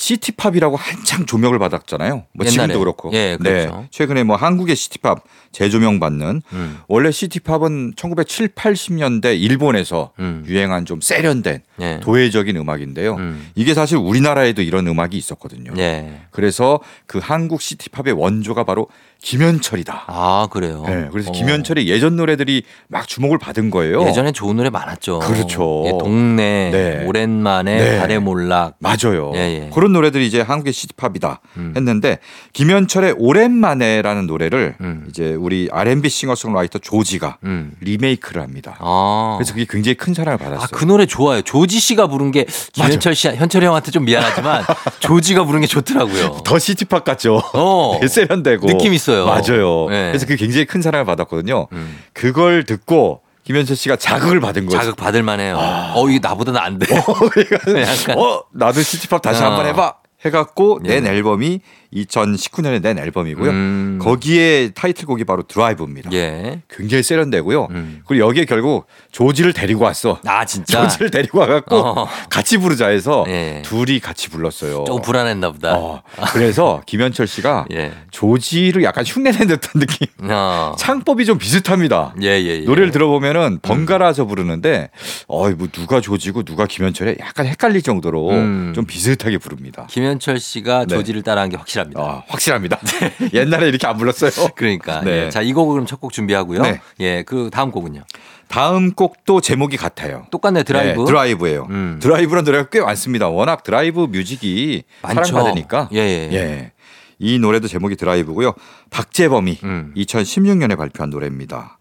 [0.01, 2.25] 시티팝이라고 한창 조명을 받았잖아요.
[2.33, 2.51] 뭐 옛날에.
[2.51, 3.11] 지금도 그렇고.
[3.13, 3.81] 예, 그렇죠.
[3.81, 3.89] 네.
[3.91, 6.79] 최근에 뭐 한국의 시티팝 재조명 받는 음.
[6.89, 10.43] 원래 시티팝은 1970, 80년대 일본에서 음.
[10.47, 12.01] 유행한 좀 세련된 예.
[12.03, 13.17] 도회적인 음악인데요.
[13.17, 13.51] 음.
[13.55, 15.73] 이게 사실 우리나라에도 이런 음악이 있었거든요.
[15.77, 16.23] 예.
[16.31, 18.89] 그래서 그 한국 시티팝의 원조가 바로
[19.23, 20.05] 김현철이다.
[20.07, 20.83] 아, 그래요.
[20.87, 21.33] 네, 그래서 어.
[21.33, 24.07] 김현철의 예전 노래들이 막 주목을 받은 거예요.
[24.09, 25.19] 예전에 좋은 노래 많았죠.
[25.21, 25.85] 그렇죠.
[25.87, 27.05] 예, 동네, 네.
[27.07, 27.99] 오랜만에 네.
[27.99, 28.77] 달의 몰락.
[28.79, 29.33] 맞아요.
[29.35, 29.71] 예, 예.
[29.73, 31.75] 그런 노래들이 이제 한국의 시티팝이다 음.
[31.77, 32.19] 했는데
[32.55, 35.07] 김현철의 오랜만에라는 노래를 음.
[35.11, 37.73] 이제 우리 R&B 싱어송라이터 조지가 음.
[37.81, 38.77] 리메이크를 합니다.
[38.81, 39.35] 아.
[39.39, 40.65] 그래서 그게 굉장히 큰 사랑을 받았어요.
[40.65, 41.43] 아, 그 노래 좋아요.
[41.43, 44.65] 조지 씨가 부른 게 김현철 씨, 현철이 형한테 좀 미안하지만
[45.01, 46.39] 조지가 부른 게 좋더라고요.
[46.45, 47.43] 더 시티팝 같죠.
[47.53, 48.01] 어.
[48.09, 49.27] 세련되고 느낌 있어 요.
[49.27, 49.87] 맞아요.
[49.89, 50.09] 네.
[50.09, 51.69] 그래서 그게 굉장히 큰 사랑을 받았거든요.
[51.73, 51.99] 음.
[52.13, 54.79] 그걸 듣고 김현철 씨가 자극을 받은 거죠.
[54.79, 55.57] 자극 받을 만해요.
[55.59, 56.87] 어, 이게 나보다는 안 돼.
[56.95, 58.19] 약간.
[58.19, 59.47] 어, 나도 시티팝 다시 어.
[59.47, 59.95] 한번 해봐.
[60.25, 61.11] 해갖고 낸 예.
[61.11, 61.61] 앨범이
[61.93, 63.51] 2019년에 낸 앨범이고요.
[63.51, 63.99] 음.
[64.01, 66.11] 거기에 타이틀곡이 바로 드라이브입니다.
[66.13, 66.63] 예.
[66.69, 67.69] 굉장히 세련되고요.
[67.71, 68.03] 음.
[68.07, 70.21] 그리고 여기에 결국 조지를 데리고 왔어.
[70.25, 70.83] 아, 진짜.
[70.83, 72.09] 조지를 데리고 와갖고 어.
[72.29, 73.63] 같이 부르자 해서 예.
[73.65, 74.85] 둘이 같이 불렀어요.
[74.85, 75.77] 조금 불안했나 보다.
[75.77, 77.93] 어, 그래서 김현철 씨가 예.
[78.13, 80.07] 조지를 약간 흉내낸 듯한 느낌.
[80.31, 80.75] 어.
[80.79, 82.15] 창법이 좀 비슷합니다.
[82.23, 82.65] 예, 예, 예.
[82.65, 84.91] 노래를 들어보면은 번갈아서 부르는데
[85.27, 88.73] 어이 뭐 누가 조지고 누가 김현철에 약간 헷갈릴 정도로 음.
[88.75, 89.87] 좀 비슷하게 부릅니다.
[89.91, 90.95] 김현철 씨가 네.
[90.95, 92.01] 조지를 따라한 게 확실 합니다.
[92.01, 92.79] 아, 확실합니다.
[93.35, 94.31] 옛날에 이렇게 안 불렀어요.
[94.57, 95.01] 그러니까.
[95.03, 95.27] 네.
[95.27, 95.31] 예.
[95.31, 96.63] 자, 이 곡을 그럼 첫곡 준비하고요.
[96.63, 96.81] 네.
[97.01, 97.23] 예.
[97.25, 98.03] 그 다음 곡은요.
[98.49, 100.27] 다음 곡도 제목이 같아요.
[100.31, 101.01] 똑같네, 드라이브.
[101.01, 101.67] 네, 드라이브예요.
[101.71, 101.99] 음.
[102.03, 103.29] 드라이브란 노래가 꽤 많습니다.
[103.29, 105.25] 워낙 드라이브 뮤직이 많죠.
[105.25, 105.89] 사랑받으니까.
[105.93, 106.29] 예, 예.
[106.33, 106.73] 예.
[107.21, 108.55] 이 노래도 제목이 드라이브고요.
[108.91, 109.93] 박재범이 음.
[109.97, 111.79] 2016년에 발표한 노래입니다.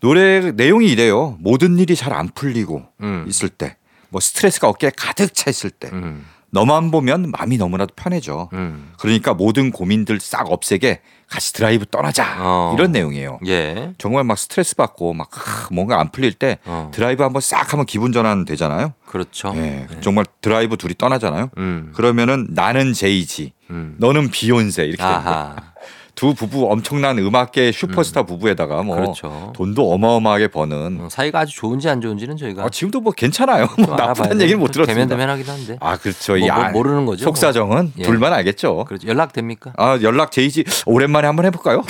[0.00, 1.36] 노래 내용이 이래요.
[1.40, 3.24] 모든 일이 잘 안 풀리고 음.
[3.28, 3.76] 있을 때,
[4.10, 6.24] 뭐 스트레스가 어깨에 가득 차 있을 때, 음.
[6.56, 8.48] 너만 보면 마음이 너무나도 편해져.
[8.54, 8.92] 음.
[8.98, 12.36] 그러니까 모든 고민들 싹 없애게 같이 드라이브 떠나자.
[12.38, 12.74] 어.
[12.74, 13.40] 이런 내용이에요.
[13.46, 13.92] 예.
[13.98, 16.90] 정말 막 스트레스 받고 막 아, 뭔가 안 풀릴 때 어.
[16.94, 18.94] 드라이브 한번 싹 하면 기분 전환 되잖아요.
[19.04, 19.52] 그렇죠.
[19.56, 21.50] 예, 정말 드라이브 둘이 떠나잖아요.
[21.58, 21.92] 음.
[21.94, 23.96] 그러면은 나는 제이지, 음.
[23.98, 25.56] 너는 비욘세 이렇게 되는 거예요.
[26.16, 29.52] 두 부부 엄청난 음악계 슈퍼스타 부부에다가 뭐 그렇죠.
[29.54, 30.98] 돈도 어마어마하게 버는.
[31.02, 33.68] 어, 사이가 아주 좋은지 안 좋은지는 저희가 아, 지금도 뭐 괜찮아요.
[33.76, 34.40] 좀뭐 나쁘다는.
[34.40, 34.94] 얘기는 못 들었습니다.
[34.94, 35.76] 대면대면하긴 한데.
[35.78, 36.32] 아 그렇죠.
[36.32, 37.24] 뭐, 이뭐 아, 모르는 거죠.
[37.24, 38.02] 속사정은 예.
[38.04, 38.86] 둘만 알겠죠.
[38.86, 39.06] 그렇죠.
[39.08, 39.74] 연락 됩니까?
[39.76, 41.82] 아 연락 제이지 오랜만에 한번 해볼까요?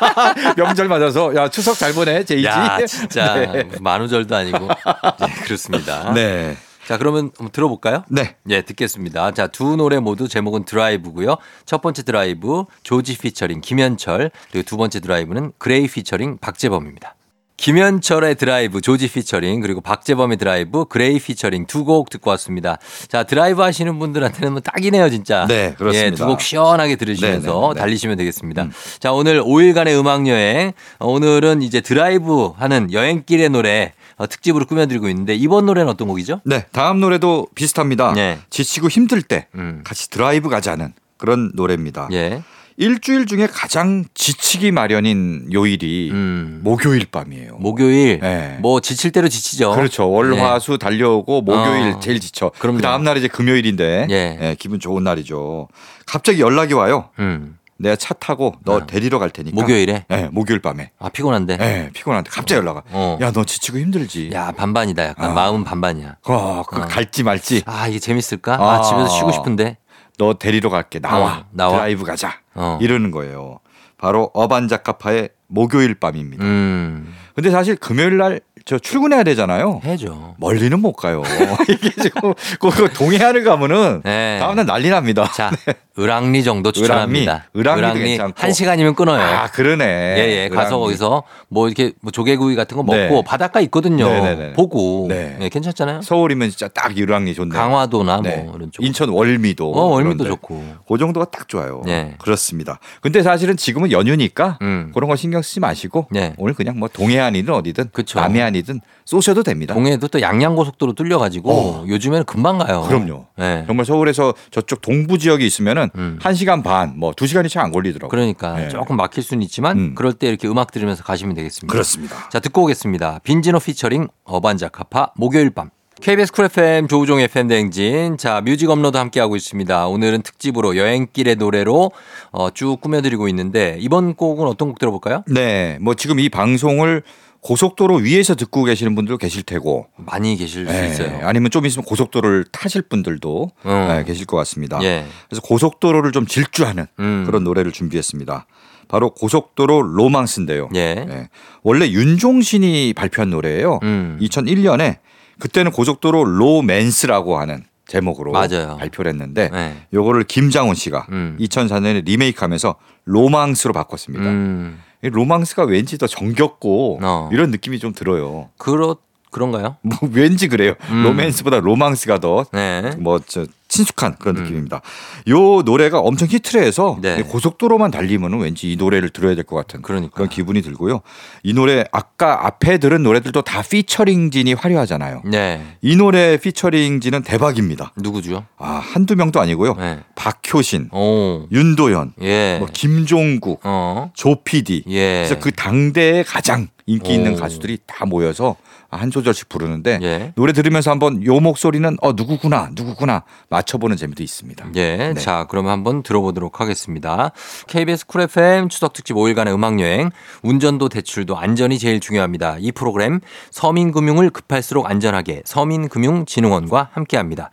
[0.56, 2.46] 명절 맞아서 야 추석 잘 보내 제이지.
[2.46, 3.68] 야, 진짜 네.
[3.80, 4.66] 만우절도 아니고.
[4.66, 6.10] 네, 그렇습니다.
[6.14, 6.56] 네.
[6.86, 8.04] 자, 그러면 한번 들어볼까요?
[8.08, 8.36] 네.
[8.50, 9.32] 예, 듣겠습니다.
[9.32, 11.36] 자, 두 노래 모두 제목은 드라이브고요.
[11.64, 17.14] 첫 번째 드라이브 조지 피처링 김현철 그리고 두 번째 드라이브는 그레이 피처링 박재범입니다.
[17.56, 22.78] 김현철의 드라이브 조지 피처링 그리고 박재범의 드라이브 그레이 피처링 두 곡 듣고 왔습니다.
[23.08, 25.46] 자 드라이브 하시는 분들한테는 뭐 딱이네요 진짜.
[25.46, 26.06] 네, 그렇습니다.
[26.06, 27.80] 예, 두 곡 시원하게 들으시면서 네, 네, 네.
[27.80, 28.68] 달리시면 되겠습니다.
[28.98, 35.08] 자 오늘 5일간의 음악 여행 어, 오늘은 이제 드라이브 하는 여행길의 노래 어, 특집으로 꾸며드리고
[35.08, 36.40] 있는데 이번 노래는 어떤 곡이죠?
[36.44, 36.66] 네.
[36.72, 38.12] 다음 노래도 비슷합니다.
[38.12, 38.38] 네.
[38.50, 39.82] 지치고 힘들 때 음.
[39.84, 42.08] 같이 드라이브 가자는 그런 노래입니다.
[42.12, 42.42] 예.
[42.76, 46.60] 일주일 중에 가장 지치기 마련인 요일이 음.
[46.64, 47.56] 목요일 밤이에요.
[47.58, 48.58] 목요일 네.
[48.60, 49.72] 뭐 지칠 대로 지치죠.
[49.72, 50.10] 그렇죠.
[50.10, 52.00] 월화수 달려오고 목요일 어.
[52.00, 52.50] 제일 지쳐.
[52.58, 54.38] 그 다음 날이 이제 금요일인데 예.
[54.40, 55.68] 예, 기분 좋은 날이죠.
[56.06, 57.10] 갑자기 연락이 와요.
[57.20, 57.58] 음.
[57.76, 58.86] 내가 차 타고 너 어.
[58.86, 59.54] 데리러 갈 테니까.
[59.60, 60.90] 목요일에 예, 목요일 밤에.
[60.98, 61.58] 아 피곤한데.
[61.60, 62.82] 예, 피곤한데 갑자기 연락 와.
[62.90, 63.18] 어.
[63.20, 64.30] 야, 너 지치고 힘들지.
[64.32, 65.34] 야 반반이다 약간 아.
[65.34, 66.16] 마음은 반반이야.
[66.24, 66.86] 어, 그 어.
[66.86, 67.62] 갈지 말지.
[67.66, 68.54] 아 이게 재밌을까?
[68.54, 68.74] 아.
[68.74, 69.78] 아, 집에서 쉬고 싶은데.
[70.18, 71.00] 너 데리러 갈게.
[71.00, 71.38] 나와.
[71.38, 71.72] 어, 나와.
[71.78, 72.38] 드라이브 가자.
[72.54, 72.78] 어.
[72.80, 73.58] 이러는 거예요.
[73.98, 76.44] 바로 어반자카파의 목요일 밤입니다.
[76.44, 79.80] 음 근데 사실 금요일 날 저 출근해야 되잖아요.
[79.84, 80.36] 해야죠.
[80.38, 81.22] 멀리는 못 가요.
[81.68, 84.38] 이게 지금 그, 그 동해안을 가면은 네.
[84.40, 85.30] 다음날 난리 납니다.
[85.34, 85.50] 자
[85.96, 87.44] 을왕리 정도 추천합니다.
[87.54, 88.32] 을왕리, 괜찮고.
[88.36, 89.22] 한 시간이면 끊어요.
[89.22, 89.84] 아 그러네.
[90.18, 90.84] 예예 가서 을왕리.
[90.86, 93.22] 거기서 뭐 이렇게 뭐 조개구이 같은 거 먹고 네.
[93.24, 94.08] 바닷가 있거든요.
[94.08, 94.52] 네네네.
[94.54, 95.36] 보고 네.
[95.40, 96.02] 예, 괜찮잖아요.
[96.02, 97.54] 서울이면 진짜 딱 을왕리 좋네.
[97.54, 98.38] 강화도나 네.
[98.38, 98.84] 뭐 이런 쪽.
[98.84, 99.70] 인천 월미도.
[99.72, 100.64] 어 월미도 좋고.
[100.88, 101.82] 그 정도가 딱 좋아요.
[101.84, 102.14] 네.
[102.18, 102.80] 그렇습니다.
[103.00, 104.90] 근데 사실은 지금은 연휴니까 음.
[104.94, 106.34] 그런 거 신경 쓰지 마시고 네.
[106.38, 108.18] 오늘 그냥 뭐 동해안이든 어디든 그쵸.
[108.18, 109.74] 남해안이든 쏘셔도 됩니다.
[109.74, 111.84] 동해도 또 양양고속도로 뚫려가지고 어.
[111.86, 112.82] 요즘에는 금방 가요.
[112.88, 113.26] 그럼요.
[113.36, 113.62] 네.
[113.68, 116.18] 정말 서울에서 저쪽 동부 지역에 있으면은 음.
[116.20, 118.08] 한 시간 반, 뭐두 시간이 채 안 걸리더라고요.
[118.10, 118.68] 그러니까 네.
[118.68, 119.94] 조금 막힐 수는 있지만 음.
[119.94, 121.72] 그럴 때 이렇게 음악 들으면서 가시면 되겠습니다.
[121.72, 122.28] 그렇습니다.
[122.30, 123.20] 자 듣고 오겠습니다.
[123.22, 125.70] 빈지노 피처링 어반자카파 목요일 밤.
[126.00, 128.16] KBS 쿨 FM 조우종 FM 대행진.
[128.18, 129.86] 자, 뮤직 업로드 함께하고 있습니다.
[129.86, 131.92] 오늘은 특집으로 여행길의 노래로
[132.32, 135.22] 어, 쭉 꾸며드리고 있는데 이번 곡은 어떤 곡 들어볼까요?
[135.28, 137.02] 네, 뭐 지금 이 방송을
[137.44, 141.26] 고속도로 위에서 듣고 계시는 분들도 계실 테고, 많이 계실 수 예, 있어요.
[141.28, 143.96] 아니면 좀 있으면 고속도로를 타실 분들도 어.
[143.98, 144.82] 예, 계실 것 같습니다.
[144.82, 145.04] 예.
[145.28, 147.24] 그래서 고속도로를 좀 질주하는 음.
[147.26, 148.46] 그런 노래를 준비했습니다.
[148.88, 150.70] 바로 고속도로 로망스인데요.
[150.74, 151.06] 예.
[151.06, 151.28] 예.
[151.62, 153.78] 원래 윤종신이 발표한 노래예요.
[153.82, 154.18] 음.
[154.22, 155.00] 2001년에
[155.38, 158.76] 그때는 고속도로 로맨스라고 하는 제목으로 맞아요.
[158.78, 159.86] 발표를 했는데 네.
[159.92, 161.36] 요거를 김장훈 씨가 음.
[161.40, 164.24] 2004년에 리메이크하면서 로망스로 바꿨습니다.
[164.24, 164.80] 음.
[165.02, 167.28] 이 로망스가 왠지 더 정겹고 어.
[167.32, 168.48] 이런 느낌이 좀 들어요.
[168.56, 168.96] 그렇
[169.30, 169.76] 그런가요?
[169.82, 170.74] 뭐 왠지 그래요.
[170.90, 171.02] 음.
[171.02, 172.92] 로맨스보다 로망스가 더 네.
[172.98, 174.42] 뭐저 친숙한 그런 음.
[174.42, 174.80] 느낌입니다.
[175.28, 177.22] 요 노래가 엄청 히트를 해서 네.
[177.22, 180.14] 고속도로만 달리면은 왠지 이 노래를 들어야 될 것 같은 그러니까.
[180.14, 181.00] 그런 기분이 들고요.
[181.42, 185.22] 이 노래 아까 앞에 들은 노래들도 다 피처링진이 화려하잖아요.
[185.26, 185.60] 네.
[185.82, 187.92] 이 노래 피처링진은 대박입니다.
[187.96, 188.44] 누구죠?
[188.58, 189.74] 아 한두 명도 아니고요.
[189.74, 189.98] 네.
[190.14, 191.46] 박효신, 오.
[191.52, 192.56] 윤도현, 예.
[192.58, 194.10] 뭐 김종국, 어.
[194.14, 194.84] 조피디.
[194.88, 195.24] 예.
[195.26, 197.36] 그래서 그 당대에 가장 인기 있는 오.
[197.36, 198.56] 가수들이 다 모여서
[198.90, 200.32] 한 소절씩 부르는데 예.
[200.36, 204.66] 노래 들으면서 한번 요 목소리는 어 누구구나 누구구나 맞춰보는 재미도 있습니다.
[204.76, 204.96] 예.
[204.96, 205.14] 네.
[205.14, 207.32] 자, 그럼 한번 들어보도록 하겠습니다.
[207.66, 210.10] KBS 쿨 FM 추석 특집 5일간의 음악 여행.
[210.42, 212.56] 운전도 대출도 안전이 제일 중요합니다.
[212.60, 213.20] 이 프로그램
[213.50, 217.50] 서민금융을 급할수록 안전하게 서민금융진흥원과 함께 합니다.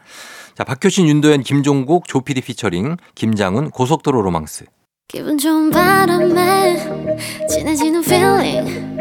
[0.56, 4.66] 자, 박효신, 윤도현, 김종국, 조피디 피처링, 김장훈, 고속도로 로망스.
[5.08, 6.78] 기분 좋은 바람에
[7.50, 9.01] 진해지는 feeling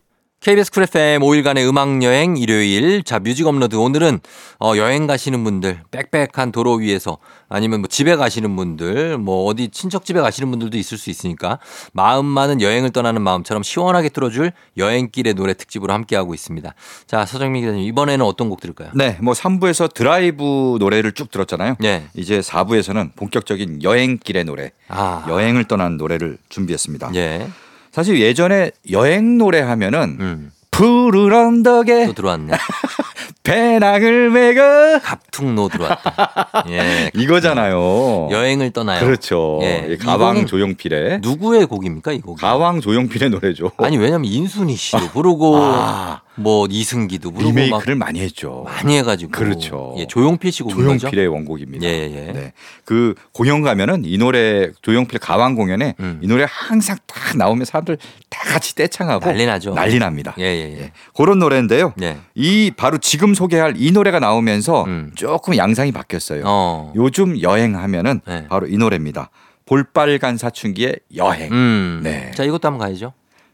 [0.41, 3.03] KBS 쿨 FM 5일간의 음악여행 일요일.
[3.03, 3.75] 자, 뮤직 업로드.
[3.75, 4.21] 오늘은
[4.59, 10.03] 어, 여행 가시는 분들, 빽빽한 도로 위에서 아니면 뭐 집에 가시는 분들, 뭐 어디 친척
[10.03, 11.59] 집에 가시는 분들도 있을 수 있으니까
[11.93, 16.73] 마음만은 여행을 떠나는 마음처럼 시원하게 틀어줄 여행길의 노래 특집으로 함께하고 있습니다.
[17.05, 18.89] 자, 서정민 기자님, 이번에는 어떤 곡 들을까요?
[18.95, 21.75] 네, 뭐 3부에서 드라이브 노래를 쭉 들었잖아요.
[21.79, 22.07] 네.
[22.15, 25.23] 이제 4부에서는 본격적인 여행길의 노래, 아.
[25.29, 27.11] 여행을 떠나는 노래를 준비했습니다.
[27.13, 27.47] 예.
[27.91, 30.51] 사실 예전에 여행 노래 하면은 음.
[30.71, 32.53] 푸른 언덕에 또 들어왔네.
[33.43, 34.61] 배낭을 메고
[35.03, 36.65] 갑툭노 들어왔다.
[36.69, 37.11] 예.
[37.19, 38.29] 이거잖아요.
[38.31, 39.03] 여행을 떠나요.
[39.03, 39.59] 그렇죠.
[39.63, 39.87] 예.
[39.89, 42.39] 이 가왕 조용필의 누구의 곡입니까, 이 곡이?
[42.39, 43.71] 가왕 조용필의 노래죠.
[43.77, 46.21] 아니 왜냐면 인순이 씨도 부르고 아.
[46.35, 48.63] 뭐 이승기도 부르고 리메이크를 많이 했죠.
[48.65, 49.95] 막 많이 해가지고 그렇죠.
[49.97, 50.99] 예, 조용필 씨 곡인 거죠?
[50.99, 51.85] 조용필의 원곡입니다.
[51.85, 52.31] 예, 예.
[52.31, 52.53] 네.
[52.85, 56.19] 그 공연 가면은 이 노래 조용필 가왕 공연에 음.
[56.21, 57.97] 이 노래 항상 딱 나오면 사람들
[58.29, 59.73] 다 같이 떼창하고 난리 나죠.
[59.73, 60.33] 난리 납니다.
[60.39, 60.91] 예, 예, 예.
[61.15, 61.93] 그런 노래인데요.
[61.97, 62.17] 네.
[62.35, 65.11] 이 바로 지금 소개할 이 노래가 나오면서 음.
[65.15, 66.43] 조금 양상이 바뀌었어요.
[66.45, 66.93] 어.
[66.95, 68.47] 요즘 여행하면은 네.
[68.47, 69.29] 바로 이 노래입니다.
[69.65, 71.51] 볼빨간 사춘기의 여행.
[71.51, 72.01] 음.
[72.03, 72.31] 네.
[72.35, 73.13] 자, 이것도 한번 가야죠.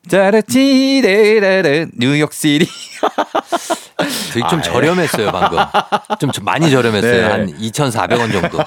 [0.10, 2.68] 짜라찌레레레 New York city들.
[4.34, 4.62] 되게 좀 아, 예.
[4.62, 5.60] 저렴했어요, 방금.
[6.20, 7.12] 좀, 좀 많이 저렴했어요.
[7.12, 7.24] 네.
[7.24, 8.60] 한 2,400원 정도.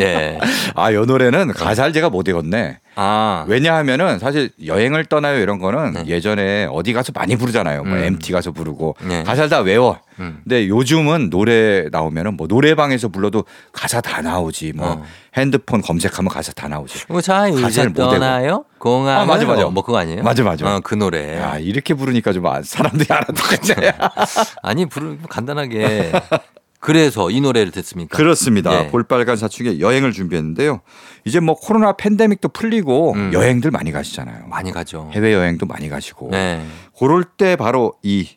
[0.00, 0.38] 예.
[0.74, 2.78] 아, 이 노래는 가사를 제가 못 외웠네.
[3.00, 3.44] 아.
[3.46, 6.04] 왜냐하면은 사실 여행을 떠나요 이런 거는 네.
[6.08, 7.84] 예전에 어디 가서 많이 부르잖아요.
[7.84, 8.02] 뭐 음.
[8.02, 9.22] MT 가서 부르고 네.
[9.22, 10.00] 가사를 다 외워.
[10.18, 10.40] 음.
[10.42, 14.72] 근데 요즘은 노래 나오면은 뭐 노래방에서 불러도 가사 다 나오지.
[14.74, 15.04] 뭐 어.
[15.36, 17.04] 핸드폰 검색하면 가사 다 나오지.
[17.08, 17.94] 뭐 자, 가사를 못.
[17.94, 18.64] 떠나요?
[18.78, 19.20] 공항.
[19.20, 19.64] 아, 맞아, 맞아.
[19.66, 20.24] 뭐 그거 아니에요?
[20.24, 20.66] 맞아, 맞아.
[20.66, 21.36] 어, 그 노래.
[21.38, 23.92] 야 이렇게 부르니까 좀 아- 사람들이 알아듣겠네.
[24.64, 26.10] 아니, 부르 간단하게.
[26.80, 28.16] 그래서 이 노래를 듣습니까?
[28.16, 28.84] 그렇습니다.
[28.84, 28.88] 예.
[28.88, 30.80] 볼빨간 사춘기 여행을 준비했는데요.
[31.24, 33.30] 이제 뭐 코로나 팬데믹도 풀리고 음.
[33.32, 34.46] 여행들 많이 가시잖아요.
[34.46, 35.10] 많이 가죠.
[35.12, 36.28] 해외 여행도 많이 가시고.
[36.30, 36.64] 네.
[36.98, 38.28] 그럴 때 바로 이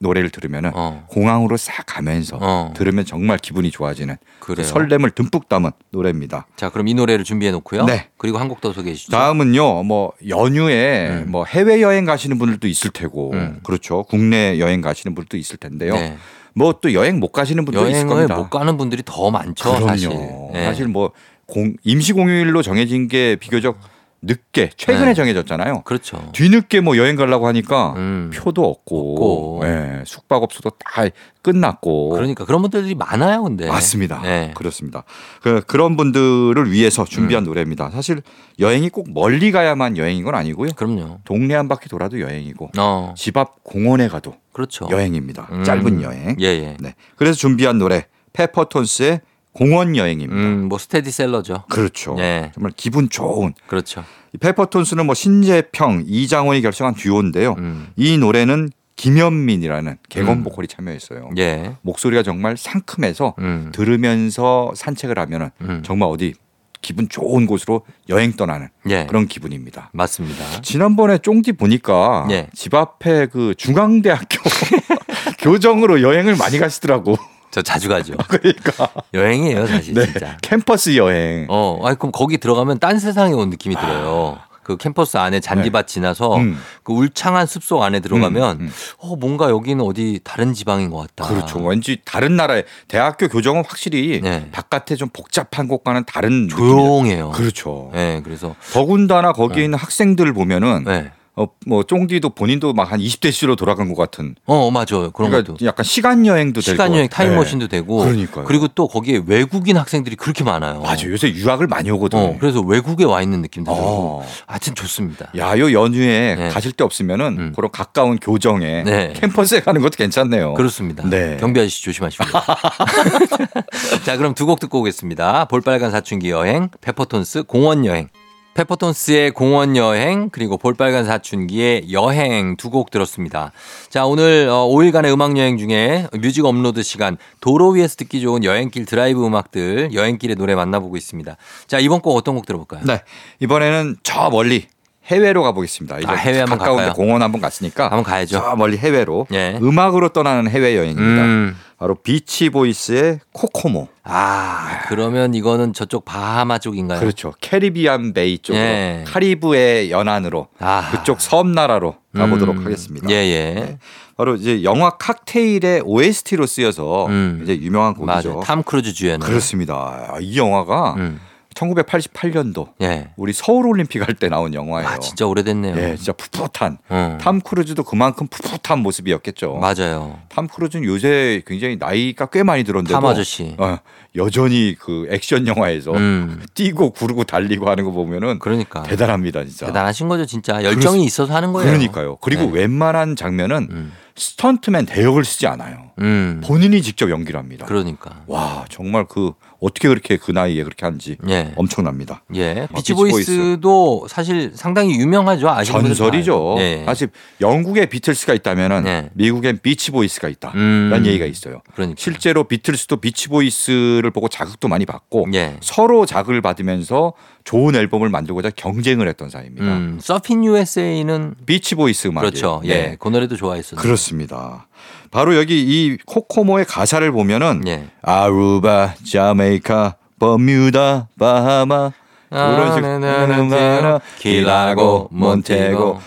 [0.00, 1.04] 노래를 들으면은 어.
[1.08, 2.74] 공항으로 싹 가면서 어.
[2.76, 4.60] 들으면 정말 기분이 좋아지는 그.
[4.62, 6.46] 설렘을 듬뿍 담은 노래입니다.
[6.56, 7.84] 자, 그럼 이 노래를 준비해 놓고요.
[7.86, 8.08] 네.
[8.18, 9.12] 그리고 한 곡 더 소개해 주시죠.
[9.12, 11.30] 다음은요, 뭐 연휴에 음.
[11.30, 13.60] 뭐 해외 여행 가시는 분들도 있을 테고, 음.
[13.62, 14.02] 그렇죠.
[14.08, 15.94] 국내 여행 가시는 분들도 있을 텐데요.
[15.94, 16.16] 네.
[16.54, 18.36] 뭐 또 여행 못 가시는 분도 있을 겁니다.
[18.36, 19.86] 못 가는 분들이 더 많죠, 그럼요.
[19.88, 20.08] 사실.
[20.52, 20.64] 네.
[20.64, 21.12] 사실 뭐
[21.46, 23.78] 공, 임시 공휴일로 정해진 게 비교적
[24.26, 25.14] 늦게 최근에 네.
[25.14, 25.82] 정해졌잖아요.
[25.82, 26.30] 그렇죠.
[26.32, 28.30] 뒤늦게 뭐 여행 가려고 하니까 음.
[28.34, 29.60] 표도 없고, 없고.
[29.64, 31.04] 예, 숙박업소도 다
[31.42, 32.10] 끝났고.
[32.10, 33.68] 그러니까 그런 분들이 많아요, 근데.
[33.68, 34.20] 맞습니다.
[34.22, 34.52] 네.
[34.54, 35.04] 그렇습니다.
[35.42, 37.46] 그, 그런 분들을 위해서 준비한 음.
[37.46, 37.90] 노래입니다.
[37.90, 38.22] 사실
[38.58, 40.70] 여행이 꼭 멀리 가야만 여행인 건 아니고요.
[40.76, 41.20] 그럼요.
[41.24, 44.88] 동네 한 바퀴 돌아도 여행이고 어, 집앞 공원에 가도 그렇죠.
[44.90, 45.48] 여행입니다.
[45.52, 45.64] 음.
[45.64, 46.36] 짧은 여행.
[46.40, 46.76] 예, 예.
[46.80, 46.94] 네.
[47.16, 49.20] 그래서 준비한 노래 페퍼톤스의
[49.54, 50.34] 공원 여행입니다.
[50.34, 51.64] 음, 뭐 스테디셀러죠.
[51.70, 52.14] 그렇죠.
[52.16, 52.50] 네.
[52.54, 54.04] 정말 기분 좋은 그렇죠.
[54.34, 57.54] 이 페퍼톤스는 뭐 신재평, 이장원이 결성한 듀오인데요.
[57.58, 57.88] 음.
[57.96, 60.44] 이 노래는 김현민이라는 객원 음.
[60.44, 61.30] 보컬이 참여했어요.
[61.38, 61.76] 예.
[61.82, 63.70] 목소리가 정말 상큼해서 음.
[63.72, 65.82] 들으면서 산책을 하면은 음.
[65.84, 66.34] 정말 어디
[66.80, 69.06] 기분 좋은 곳으로 여행 떠나는 예.
[69.06, 69.90] 그런 기분입니다.
[69.92, 70.60] 맞습니다.
[70.62, 72.48] 지난번에 쫑디 보니까 예.
[72.54, 74.38] 집 앞에 그 중앙대학교
[75.40, 77.16] 교정으로 여행을 많이 가시더라고.
[77.54, 78.14] 저 자주 가죠.
[78.26, 80.06] 그러니까 여행이에요, 사실 네.
[80.06, 80.36] 진짜.
[80.42, 81.46] 캠퍼스 여행.
[81.48, 84.40] 어, 아니 그럼 거기 들어가면 딴 세상에 온 느낌이 들어요.
[84.64, 86.38] 그 캠퍼스 안에 잔디밭 지나서 아.
[86.38, 86.42] 네.
[86.46, 86.60] 음.
[86.82, 88.72] 그 울창한 숲속 안에 들어가면 음, 음.
[88.98, 91.32] 어 뭔가 여기는 어디 다른 지방인 것 같다.
[91.32, 91.60] 그렇죠.
[91.60, 94.48] 왠지 다른 나라의 대학교 교정은 확실히 네.
[94.50, 97.26] 바깥에 좀 복잡한 곳과는 다른 조용해요.
[97.28, 97.38] 느낌이다.
[97.38, 97.90] 그렇죠.
[97.94, 101.12] 네, 그래서 더군다나 거기에 있는 학생들을 보면은 네.
[101.36, 104.36] 어, 뭐 쫑디도 본인도 막 한 20대 시로 돌아간 것 같은.
[104.46, 105.10] 어 맞아요.
[105.10, 107.08] 그런 그러니까 것도 약간 시간 여행도 될 시간 것 여행.
[107.08, 108.46] 타임머신도 되고 그러니까요.
[108.48, 110.80] 리고 또 거기에 외국인 학생들이 그렇게 많아요.
[110.82, 111.10] 맞아요.
[111.10, 112.18] 요새 유학을 많이 오거든.
[112.18, 114.26] 어, 그래서 외국에 와 있는 느낌도 들고 어.
[114.46, 115.30] 하여튼 좋습니다.
[115.36, 116.48] 야, 요 연휴에 네.
[116.50, 117.52] 가실 데 없으면은 음.
[117.56, 119.12] 그런 가까운 교정에 네.
[119.16, 120.54] 캠퍼스에 가는 것도 괜찮네요.
[120.54, 121.02] 그렇습니다.
[121.08, 121.36] 네.
[121.40, 122.30] 경비 아저씨 조심하시고요.
[124.04, 125.46] 자, 그럼 두 곡 듣고 오겠습니다.
[125.46, 128.08] 볼빨간 사춘기 여행, 페퍼톤스 공원 여행.
[128.54, 133.52] 페퍼톤스의 공원 여행 그리고 볼빨간 사춘기의 여행 두 곡 들었습니다.
[133.88, 138.86] 자 오늘 어, 5일간의 음악 여행 중에 뮤직 업로드 시간 도로 위에서 듣기 좋은 여행길
[138.86, 141.36] 드라이브 음악들 여행길의 노래 만나보고 있습니다.
[141.66, 142.82] 자 이번 곡 어떤 곡 들어볼까요?
[142.84, 143.02] 네.
[143.40, 144.66] 이번에는 저 멀리
[145.06, 145.98] 해외로 가보겠습니다.
[145.98, 146.94] 이제 아, 해외 한번 가까운데 갈까요?
[146.96, 148.38] 공원 한번 갔으니까 한번 가야죠.
[148.38, 149.58] 저 멀리 해외로 예.
[149.62, 151.22] 음악으로 떠나는 해외 여행입니다.
[151.24, 151.56] 음.
[151.78, 153.88] 바로 비치 보이스의 코코모.
[154.04, 157.00] 아 그러면 이거는 저쪽 바하마 쪽인가요?
[157.00, 157.34] 그렇죠.
[157.40, 159.04] 캐리비안 베이 쪽으로 예.
[159.06, 160.88] 카리브의 연안으로 아.
[160.92, 162.64] 그쪽 섬 나라로 가보도록 음.
[162.64, 163.06] 하겠습니다.
[163.10, 163.54] 예 예.
[163.54, 163.78] 네.
[164.16, 167.40] 바로 이제 영화 칵테일의 OST로 쓰여서 음.
[167.42, 168.28] 이제 유명한 곡이죠.
[168.28, 168.40] 맞아요.
[168.40, 169.26] 탐 크루즈 주연의.
[169.26, 170.16] 그렇습니다.
[170.20, 171.20] 이 영화가 음.
[171.54, 173.08] 1988년도 예.
[173.16, 174.88] 우리 서울 올림픽 할 때 나온 영화예요.
[174.88, 175.76] 아, 진짜 오래됐네요.
[175.76, 177.18] 예, 진짜 풋풋한 어.
[177.20, 179.54] 탐 크루즈도 그만큼 풋풋한 모습이었겠죠.
[179.54, 180.18] 맞아요.
[180.28, 183.54] 탐 크루즈는 요새 굉장히 나이가 꽤 많이 들었는데도 탐 아저씨.
[183.58, 183.78] 어,
[184.16, 186.40] 여전히 그 액션 영화에서 음.
[186.54, 189.66] 뛰고 구르고 달리고 하는 거 보면은 그러니까 대단합니다, 진짜.
[189.66, 190.62] 대단하신 거죠, 진짜.
[190.62, 191.68] 열정이 있어서 하는 거예요.
[191.70, 192.16] 그러니까요.
[192.20, 192.60] 그리고 네.
[192.60, 193.92] 웬만한 장면은 음.
[194.16, 195.90] 스턴트맨 대역을 쓰지 않아요.
[196.00, 196.40] 음.
[196.44, 197.66] 본인이 직접 연기를 합니다.
[197.66, 198.22] 그러니까.
[198.26, 201.52] 와, 정말 그 어떻게 그렇게 그 나이에 그렇게 하는지 예.
[201.56, 202.22] 엄청납니다.
[202.34, 202.66] 예.
[202.70, 205.48] 어, 비치보이스도 사실 상당히 유명하죠.
[205.48, 206.56] 아시는 전설이죠.
[206.58, 206.82] 예.
[206.84, 207.08] 사실
[207.40, 209.10] 영국에 비틀스가 있다면은 네.
[209.14, 211.06] 미국엔 비치보이스가 있다라는 음.
[211.06, 211.62] 얘기가 있어요.
[211.74, 211.96] 그러니까.
[211.98, 215.56] 실제로 비틀스도 비치보이스를 보고 자극도 많이 받고 예.
[215.62, 219.66] 서로 자극을 받으면서 좋은 앨범을 만들고자 경쟁을 했던 사이입니다.
[219.66, 219.98] 음.
[220.00, 222.30] Surfin' USA는 비치보이스 음악이에요.
[222.30, 222.60] 그렇죠.
[222.64, 222.68] 예.
[222.68, 222.96] 네.
[222.98, 223.82] 그 노래도 좋아했었는데.
[223.82, 224.66] 그렇습니다.
[225.14, 227.84] 바로 여기 이 코코모의 가사를 보면은 예.
[228.02, 231.92] 아루바, 자메이카, 버뮤다, 바하마
[232.30, 236.00] 그런 아, 식으로 Key Largo, 몬테고.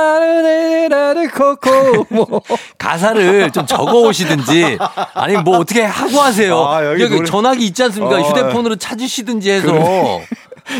[0.00, 2.40] 우와라르르르 코코모
[2.78, 4.78] 가사를 좀 적어 오시든지
[5.12, 6.64] 아니 뭐 어떻게 하고 하세요.
[6.66, 8.16] 아, 여기 여기 노래- 전화기 있지 않습니까?
[8.16, 8.20] 어.
[8.22, 9.72] 휴대폰으로 찾으시든지 해서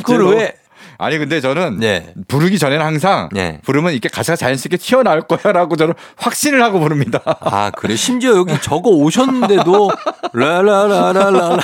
[0.03, 0.55] 그걸 왜
[0.99, 2.15] 아니 근데 저는 네.
[2.29, 3.61] 부르기 전에는 항상 네.
[3.65, 7.21] 부르면 이렇게 가사가 자연스럽게 튀어나올 거야라고 저는 확신을 하고 부릅니다.
[7.41, 7.97] 아, 그래.
[7.97, 9.91] 심지어 여기 적어 오셨는데도
[10.33, 11.59] 라라라라라.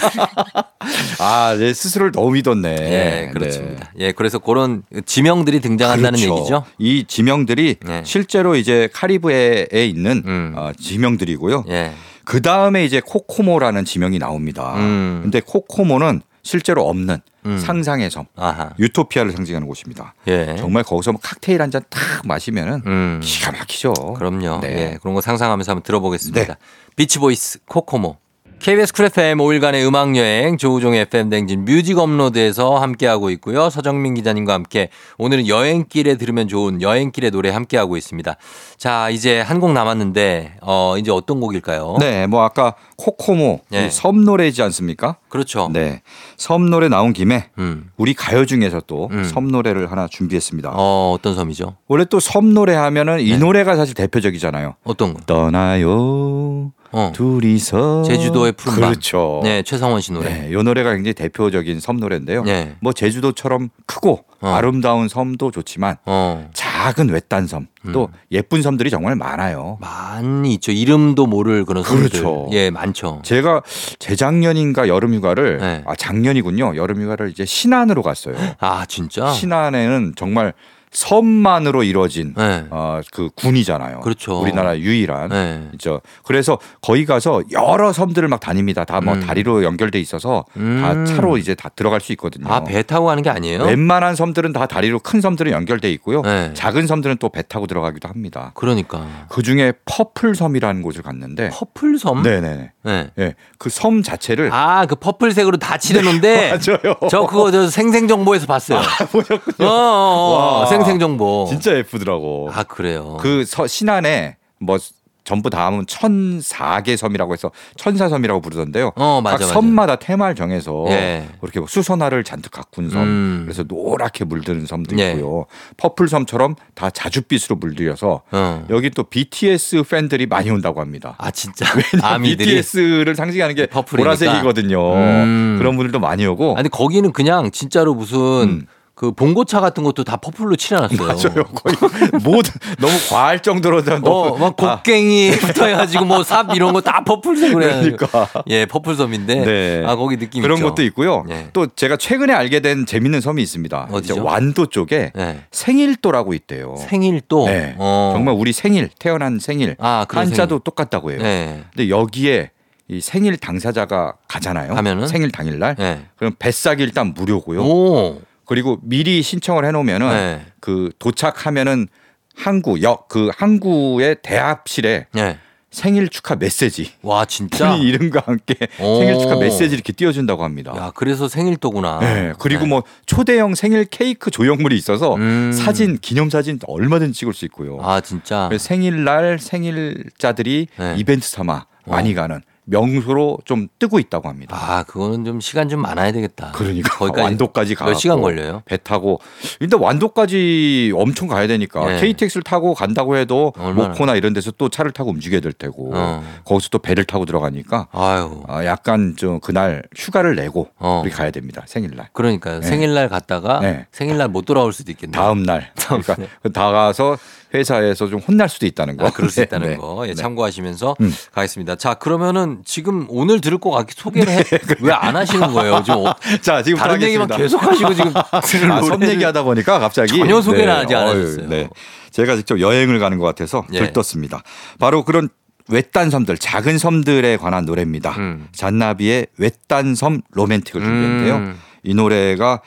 [1.21, 2.69] 아, 내 스스로를 너무 믿었네.
[2.71, 3.91] 예, 그렇습니다.
[3.99, 6.37] 예, 그래서 그런 지명들이 등장한다는 그렇죠.
[6.37, 6.65] 얘기죠.
[6.79, 8.03] 이 지명들이 네.
[8.05, 10.53] 실제로 이제 카리브해에 있는 음.
[10.57, 11.65] 어, 지명들이고요.
[11.69, 11.93] 예.
[12.25, 14.75] 그 다음에 이제 코코모라는 지명이 나옵니다.
[14.77, 15.21] 음.
[15.23, 17.59] 근데 코코모는 실제로 없는 음.
[17.59, 18.71] 상상의 섬, 아하.
[18.79, 20.15] 유토피아를 상징하는 곳입니다.
[20.29, 20.55] 예.
[20.57, 23.21] 정말 거기서 뭐 칵테일 한 잔 탁 마시면은 음.
[23.23, 23.93] 기가 막히죠.
[24.15, 24.61] 그럼요.
[24.61, 24.69] 네.
[24.93, 26.57] 예, 그런 거 상상하면서 한번 들어보겠습니다.
[26.97, 28.17] 비치보이스 코코모.
[28.63, 33.69] KBS 쿨 FM 5일간의 음악여행 조우종의 FM 대행진 뮤직 업로드에서 함께하고 있고요.
[33.71, 38.37] 서정민 기자님과 함께 오늘은 여행길에 들으면 좋은 여행길의 노래 함께하고 있습니다.
[38.79, 41.97] 자, 이제 한 곡 남았는데 어, 이제 어떤 곡일까요?
[41.99, 43.87] 네, 뭐 아까 코코모 네.
[43.87, 45.17] 이섬 노래지 않습니까?
[45.29, 45.69] 그렇죠.
[45.73, 46.03] 네,
[46.37, 47.91] 섬 노래 나온 김에 음.
[47.97, 49.25] 우리 가요 중에서 또 음.
[49.25, 50.71] 섬 노래를 하나 준비했습니다.
[50.73, 51.79] 어, 어떤 섬이죠?
[51.89, 53.39] 원래 또 섬 노래 하면은 이 네.
[53.39, 54.77] 노래가 사실 대표적이잖아요.
[54.85, 55.21] 어떤 거?
[55.27, 57.13] 떠나요 어.
[57.15, 58.91] 둘이서 제주도의 푸른 밤.
[58.91, 59.41] 그렇죠.
[59.43, 60.31] 네, 최성원 씨 노래.
[60.33, 62.45] 네, 이 노래가 굉장히 대표적인 섬 노래인데요.
[62.45, 62.77] 네.
[62.81, 64.49] 뭐 제주도처럼 크고 어.
[64.49, 66.49] 아름다운 섬도 좋지만 어.
[66.53, 68.19] 작은 외딴 섬, 또 음.
[68.31, 69.79] 예쁜 섬들이 정말 많아요.
[69.81, 70.73] 많이 있죠.
[70.73, 72.09] 이름도 모를 그런 섬들.
[72.11, 72.49] 그렇죠.
[72.53, 73.21] 예, 많죠.
[73.25, 73.63] 제가
[73.99, 75.83] 재작년인가 여름 휴가를 네.
[75.87, 76.77] 아 작년이군요.
[76.77, 78.35] 여름 휴가를 이제 신안으로 갔어요.
[78.61, 79.31] 아, 진짜?
[79.33, 80.53] 신안에는 정말
[80.93, 82.65] 섬만으로 이루어진 네.
[82.71, 84.01] 어, 그 군이잖아요.
[84.01, 84.39] 그렇죠.
[84.41, 85.29] 우리나라 유일한.
[85.31, 85.69] 네.
[85.75, 86.01] 있죠.
[86.25, 88.85] 그래서 거기 가서 여러 섬들을 막 다닙니다.
[88.85, 89.21] 다뭐 음.
[89.21, 91.05] 다리로 연결돼 있어서 다 음.
[91.07, 92.47] 차로 이제 다 들어갈 수 있거든요.
[92.53, 93.65] 아, 배 타고 가는 게 아니에요?
[93.65, 96.23] 웬만한 섬들은 다 다리로 큰 섬들은 연결돼 있고요.
[96.23, 96.53] 네.
[96.55, 98.53] 작은 섬들은 또 배 타고 들어가기도 합니다.
[98.55, 99.07] 그러니까.
[99.31, 102.23] 그 중에 purple 섬이라는 곳을 갔는데, purple 섬?
[102.23, 103.11] 네네, 네.
[103.19, 106.51] 예, 그섬 자체를 아, 그 purple색으로 다 칠해놓은데.
[106.51, 106.97] 맞아요.
[107.11, 108.81] 저 그거 저 생생정보에서 봤어요.
[109.11, 109.67] 보셨군요.
[109.67, 110.87] 어, 어, 어, 와.
[110.87, 111.47] 생생정보.
[111.49, 112.51] 진짜 예쁘더라고.
[112.53, 113.19] 아, 그래요.
[113.21, 114.79] 그 서, 신안에 뭐
[115.25, 118.93] 전부 다 하면 천사개 섬이라고 해서 천사섬이라고 부르던데요.
[118.97, 119.53] 어, 맞아, 각 맞아.
[119.55, 121.29] 섬마다 테마를 정해서 예.
[121.41, 123.43] 그렇게 뭐 수선화를 잔뜩 가꾼 섬, 음.
[123.45, 125.13] 그래서 노랗게 물드는 섬도 예.
[125.13, 125.47] 있고요.
[125.77, 128.67] purple 섬처럼 다 자줏빛으로 물들여서 어.
[128.71, 131.15] 여기 또 BTS 팬들이 많이 온다고 합니다.
[131.19, 131.67] 아, 진짜.
[132.03, 132.57] 아미들이.
[132.57, 134.03] BTS를 상징하는 게 purple이니까.
[134.17, 134.95] 보라색이거든요.
[134.95, 135.57] 음.
[135.59, 136.57] 그런 분들도 많이 오고.
[136.57, 138.67] 아니, 거기는 그냥 진짜로 무슨 음.
[138.95, 140.99] 그 봉고차 같은 것도 다 퍼플로 칠해놨어요.
[141.03, 141.45] 맞아요.
[141.45, 141.75] 거의
[142.23, 147.03] 모든 너무 과할 정도로 너무 어, 막 아, 곡괭이부터 해가지고 뭐 삽 이런 거 다
[147.05, 147.59] purple색으로.
[147.61, 148.29] 그러니까.
[148.49, 149.35] 예, purple 섬인데.
[149.45, 149.85] 네.
[149.87, 150.69] 아, 거기 느낌 그런 있죠.
[150.69, 151.25] 것도 있고요.
[151.31, 151.49] 예.
[151.53, 153.89] 또 제가 최근에 알게 된 재밌는 섬이 있습니다.
[153.91, 154.23] 어디죠?
[154.23, 155.41] 완도 쪽에 예.
[155.51, 156.77] 생일도라고 있대요.
[156.77, 157.47] 생일도.
[157.47, 157.75] 네.
[157.79, 158.11] 어.
[158.15, 161.21] 정말 우리 생일 태어난 생일 아, 한자도 똑같다고 해요.
[161.23, 161.65] 네.
[161.75, 162.51] 근데 여기에
[162.89, 164.75] 이 생일 당사자가 가잖아요.
[164.75, 165.07] 가면은?
[165.07, 165.77] 생일 당일날.
[165.77, 166.05] 네.
[166.17, 167.63] 그럼 뱃삯이 일단 무료고요.
[167.63, 168.21] 오.
[168.53, 170.47] 그리고 미리 신청을 해놓으면은 네.
[170.61, 171.89] 그 도착하면은
[172.37, 175.39] 항구 역 그 항구의 대합실에 네.
[175.71, 177.71] 생일 축하 메시지 와, 진짜.
[177.71, 178.99] 본인 이름과 함께 오.
[178.99, 180.75] 생일 축하 메시지 이렇게 띄워준다고 합니다.
[180.77, 182.01] 야, 그래서 생일도구나.
[182.01, 182.69] 네, 그리고 네.
[182.69, 185.51] 뭐 초대형 생일 케이크 조형물이 있어서 음.
[185.53, 187.79] 사진 기념 사진 얼마든지 찍을 수 있고요.
[187.81, 188.51] 아, 진짜.
[188.59, 190.95] 생일날 생일자들이 네.
[190.99, 194.57] 이벤트 삼아 많이 가는 명소로 좀 뜨고 있다고 합니다.
[194.59, 196.53] 아, 그거는 좀 시간 좀 많아야 되겠다.
[196.55, 197.87] 그러니까 거기까지 완도까지 가.
[197.87, 198.63] 몇 시간 걸려요?
[198.67, 199.21] 배 타고
[199.61, 202.01] 일단 완도까지 엄청 가야 되니까 네.
[202.01, 203.89] KTX를 타고 간다고 해도 얼마나?
[203.89, 206.23] 목포나 이런 데서 또 차를 타고 움직여야 될 테고 어.
[206.45, 208.43] 거기서 또 배를 타고 들어가니까 아유.
[208.47, 211.01] 아, 약간 좀 그날 휴가를 내고 어.
[211.05, 212.61] 우리 가야 됩니다 생일날 그러니까요.
[212.61, 212.67] 네.
[212.67, 213.87] 생일날 갔다가 네.
[213.91, 215.21] 생일날 못 돌아올 수도 있겠네요.
[215.21, 216.17] 다음 날 그러니까
[216.53, 217.19] 다 가서
[217.55, 219.77] 회사에서 좀 혼날 수도 있다는 거 아, 그럴 수 네, 있다는 네.
[219.77, 220.15] 거 예, 네.
[220.15, 221.15] 참고하시면서 음.
[221.33, 221.77] 가겠습니다.
[221.77, 224.45] 자, 그러면은 지금 오늘 들을 거 같게 소개를 해.
[224.81, 225.83] 왜안 하시는 거예요?
[225.85, 228.13] 좀 어- 자 지금 다른 얘기만 계속 하시고 지금
[228.45, 231.49] 들을 아, 섬 노래를- 얘기하다 보니까 갑자기 전혀 소개를 하지 않으셨어요.
[231.51, 231.69] 어휴,
[232.11, 233.79] 제가 직접 여행을 가는 것 같아서 예.
[233.81, 234.43] 들떴습니다.
[234.79, 235.29] 바로 그런
[235.69, 238.11] 외딴 섬들, 작은 섬들에 관한 노래입니다.
[238.19, 238.49] 음.
[238.53, 241.35] 잔나비의 외딴 섬 로맨틱을 준비했는데요.
[241.37, 241.59] 음.
[241.85, 242.61] 이 노래가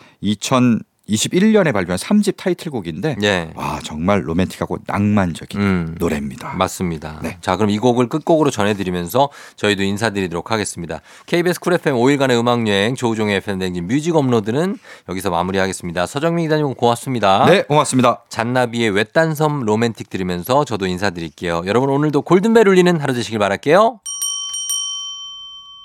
[1.10, 3.52] 2021년에 발표한 3집 타이틀곡인데 예.
[3.56, 5.96] 와 정말 로맨틱하고 낭만적인 음.
[6.00, 6.54] 노래입니다.
[6.54, 7.20] 맞습니다.
[7.22, 7.38] 네.
[7.42, 11.02] 자, 그럼 이 곡을 끝곡으로 전해드리면서 저희도 인사드리도록 하겠습니다.
[11.28, 14.78] KBS 쿨 FM 5일간의 음악여행 조우종의 FM 대행진 뮤직 업로드는
[15.10, 16.08] 여기서 마무리하겠습니다.
[16.08, 17.46] 서정민 기자님 고맙습니다.
[17.46, 18.24] 네, 고맙습니다.
[18.30, 21.64] 잔나비의 외딴섬 로맨틱 들으면서 저도 인사드릴게요.
[21.66, 24.00] 여러분 오늘도 골든벨 울리는 하루 되시길 바랄게요.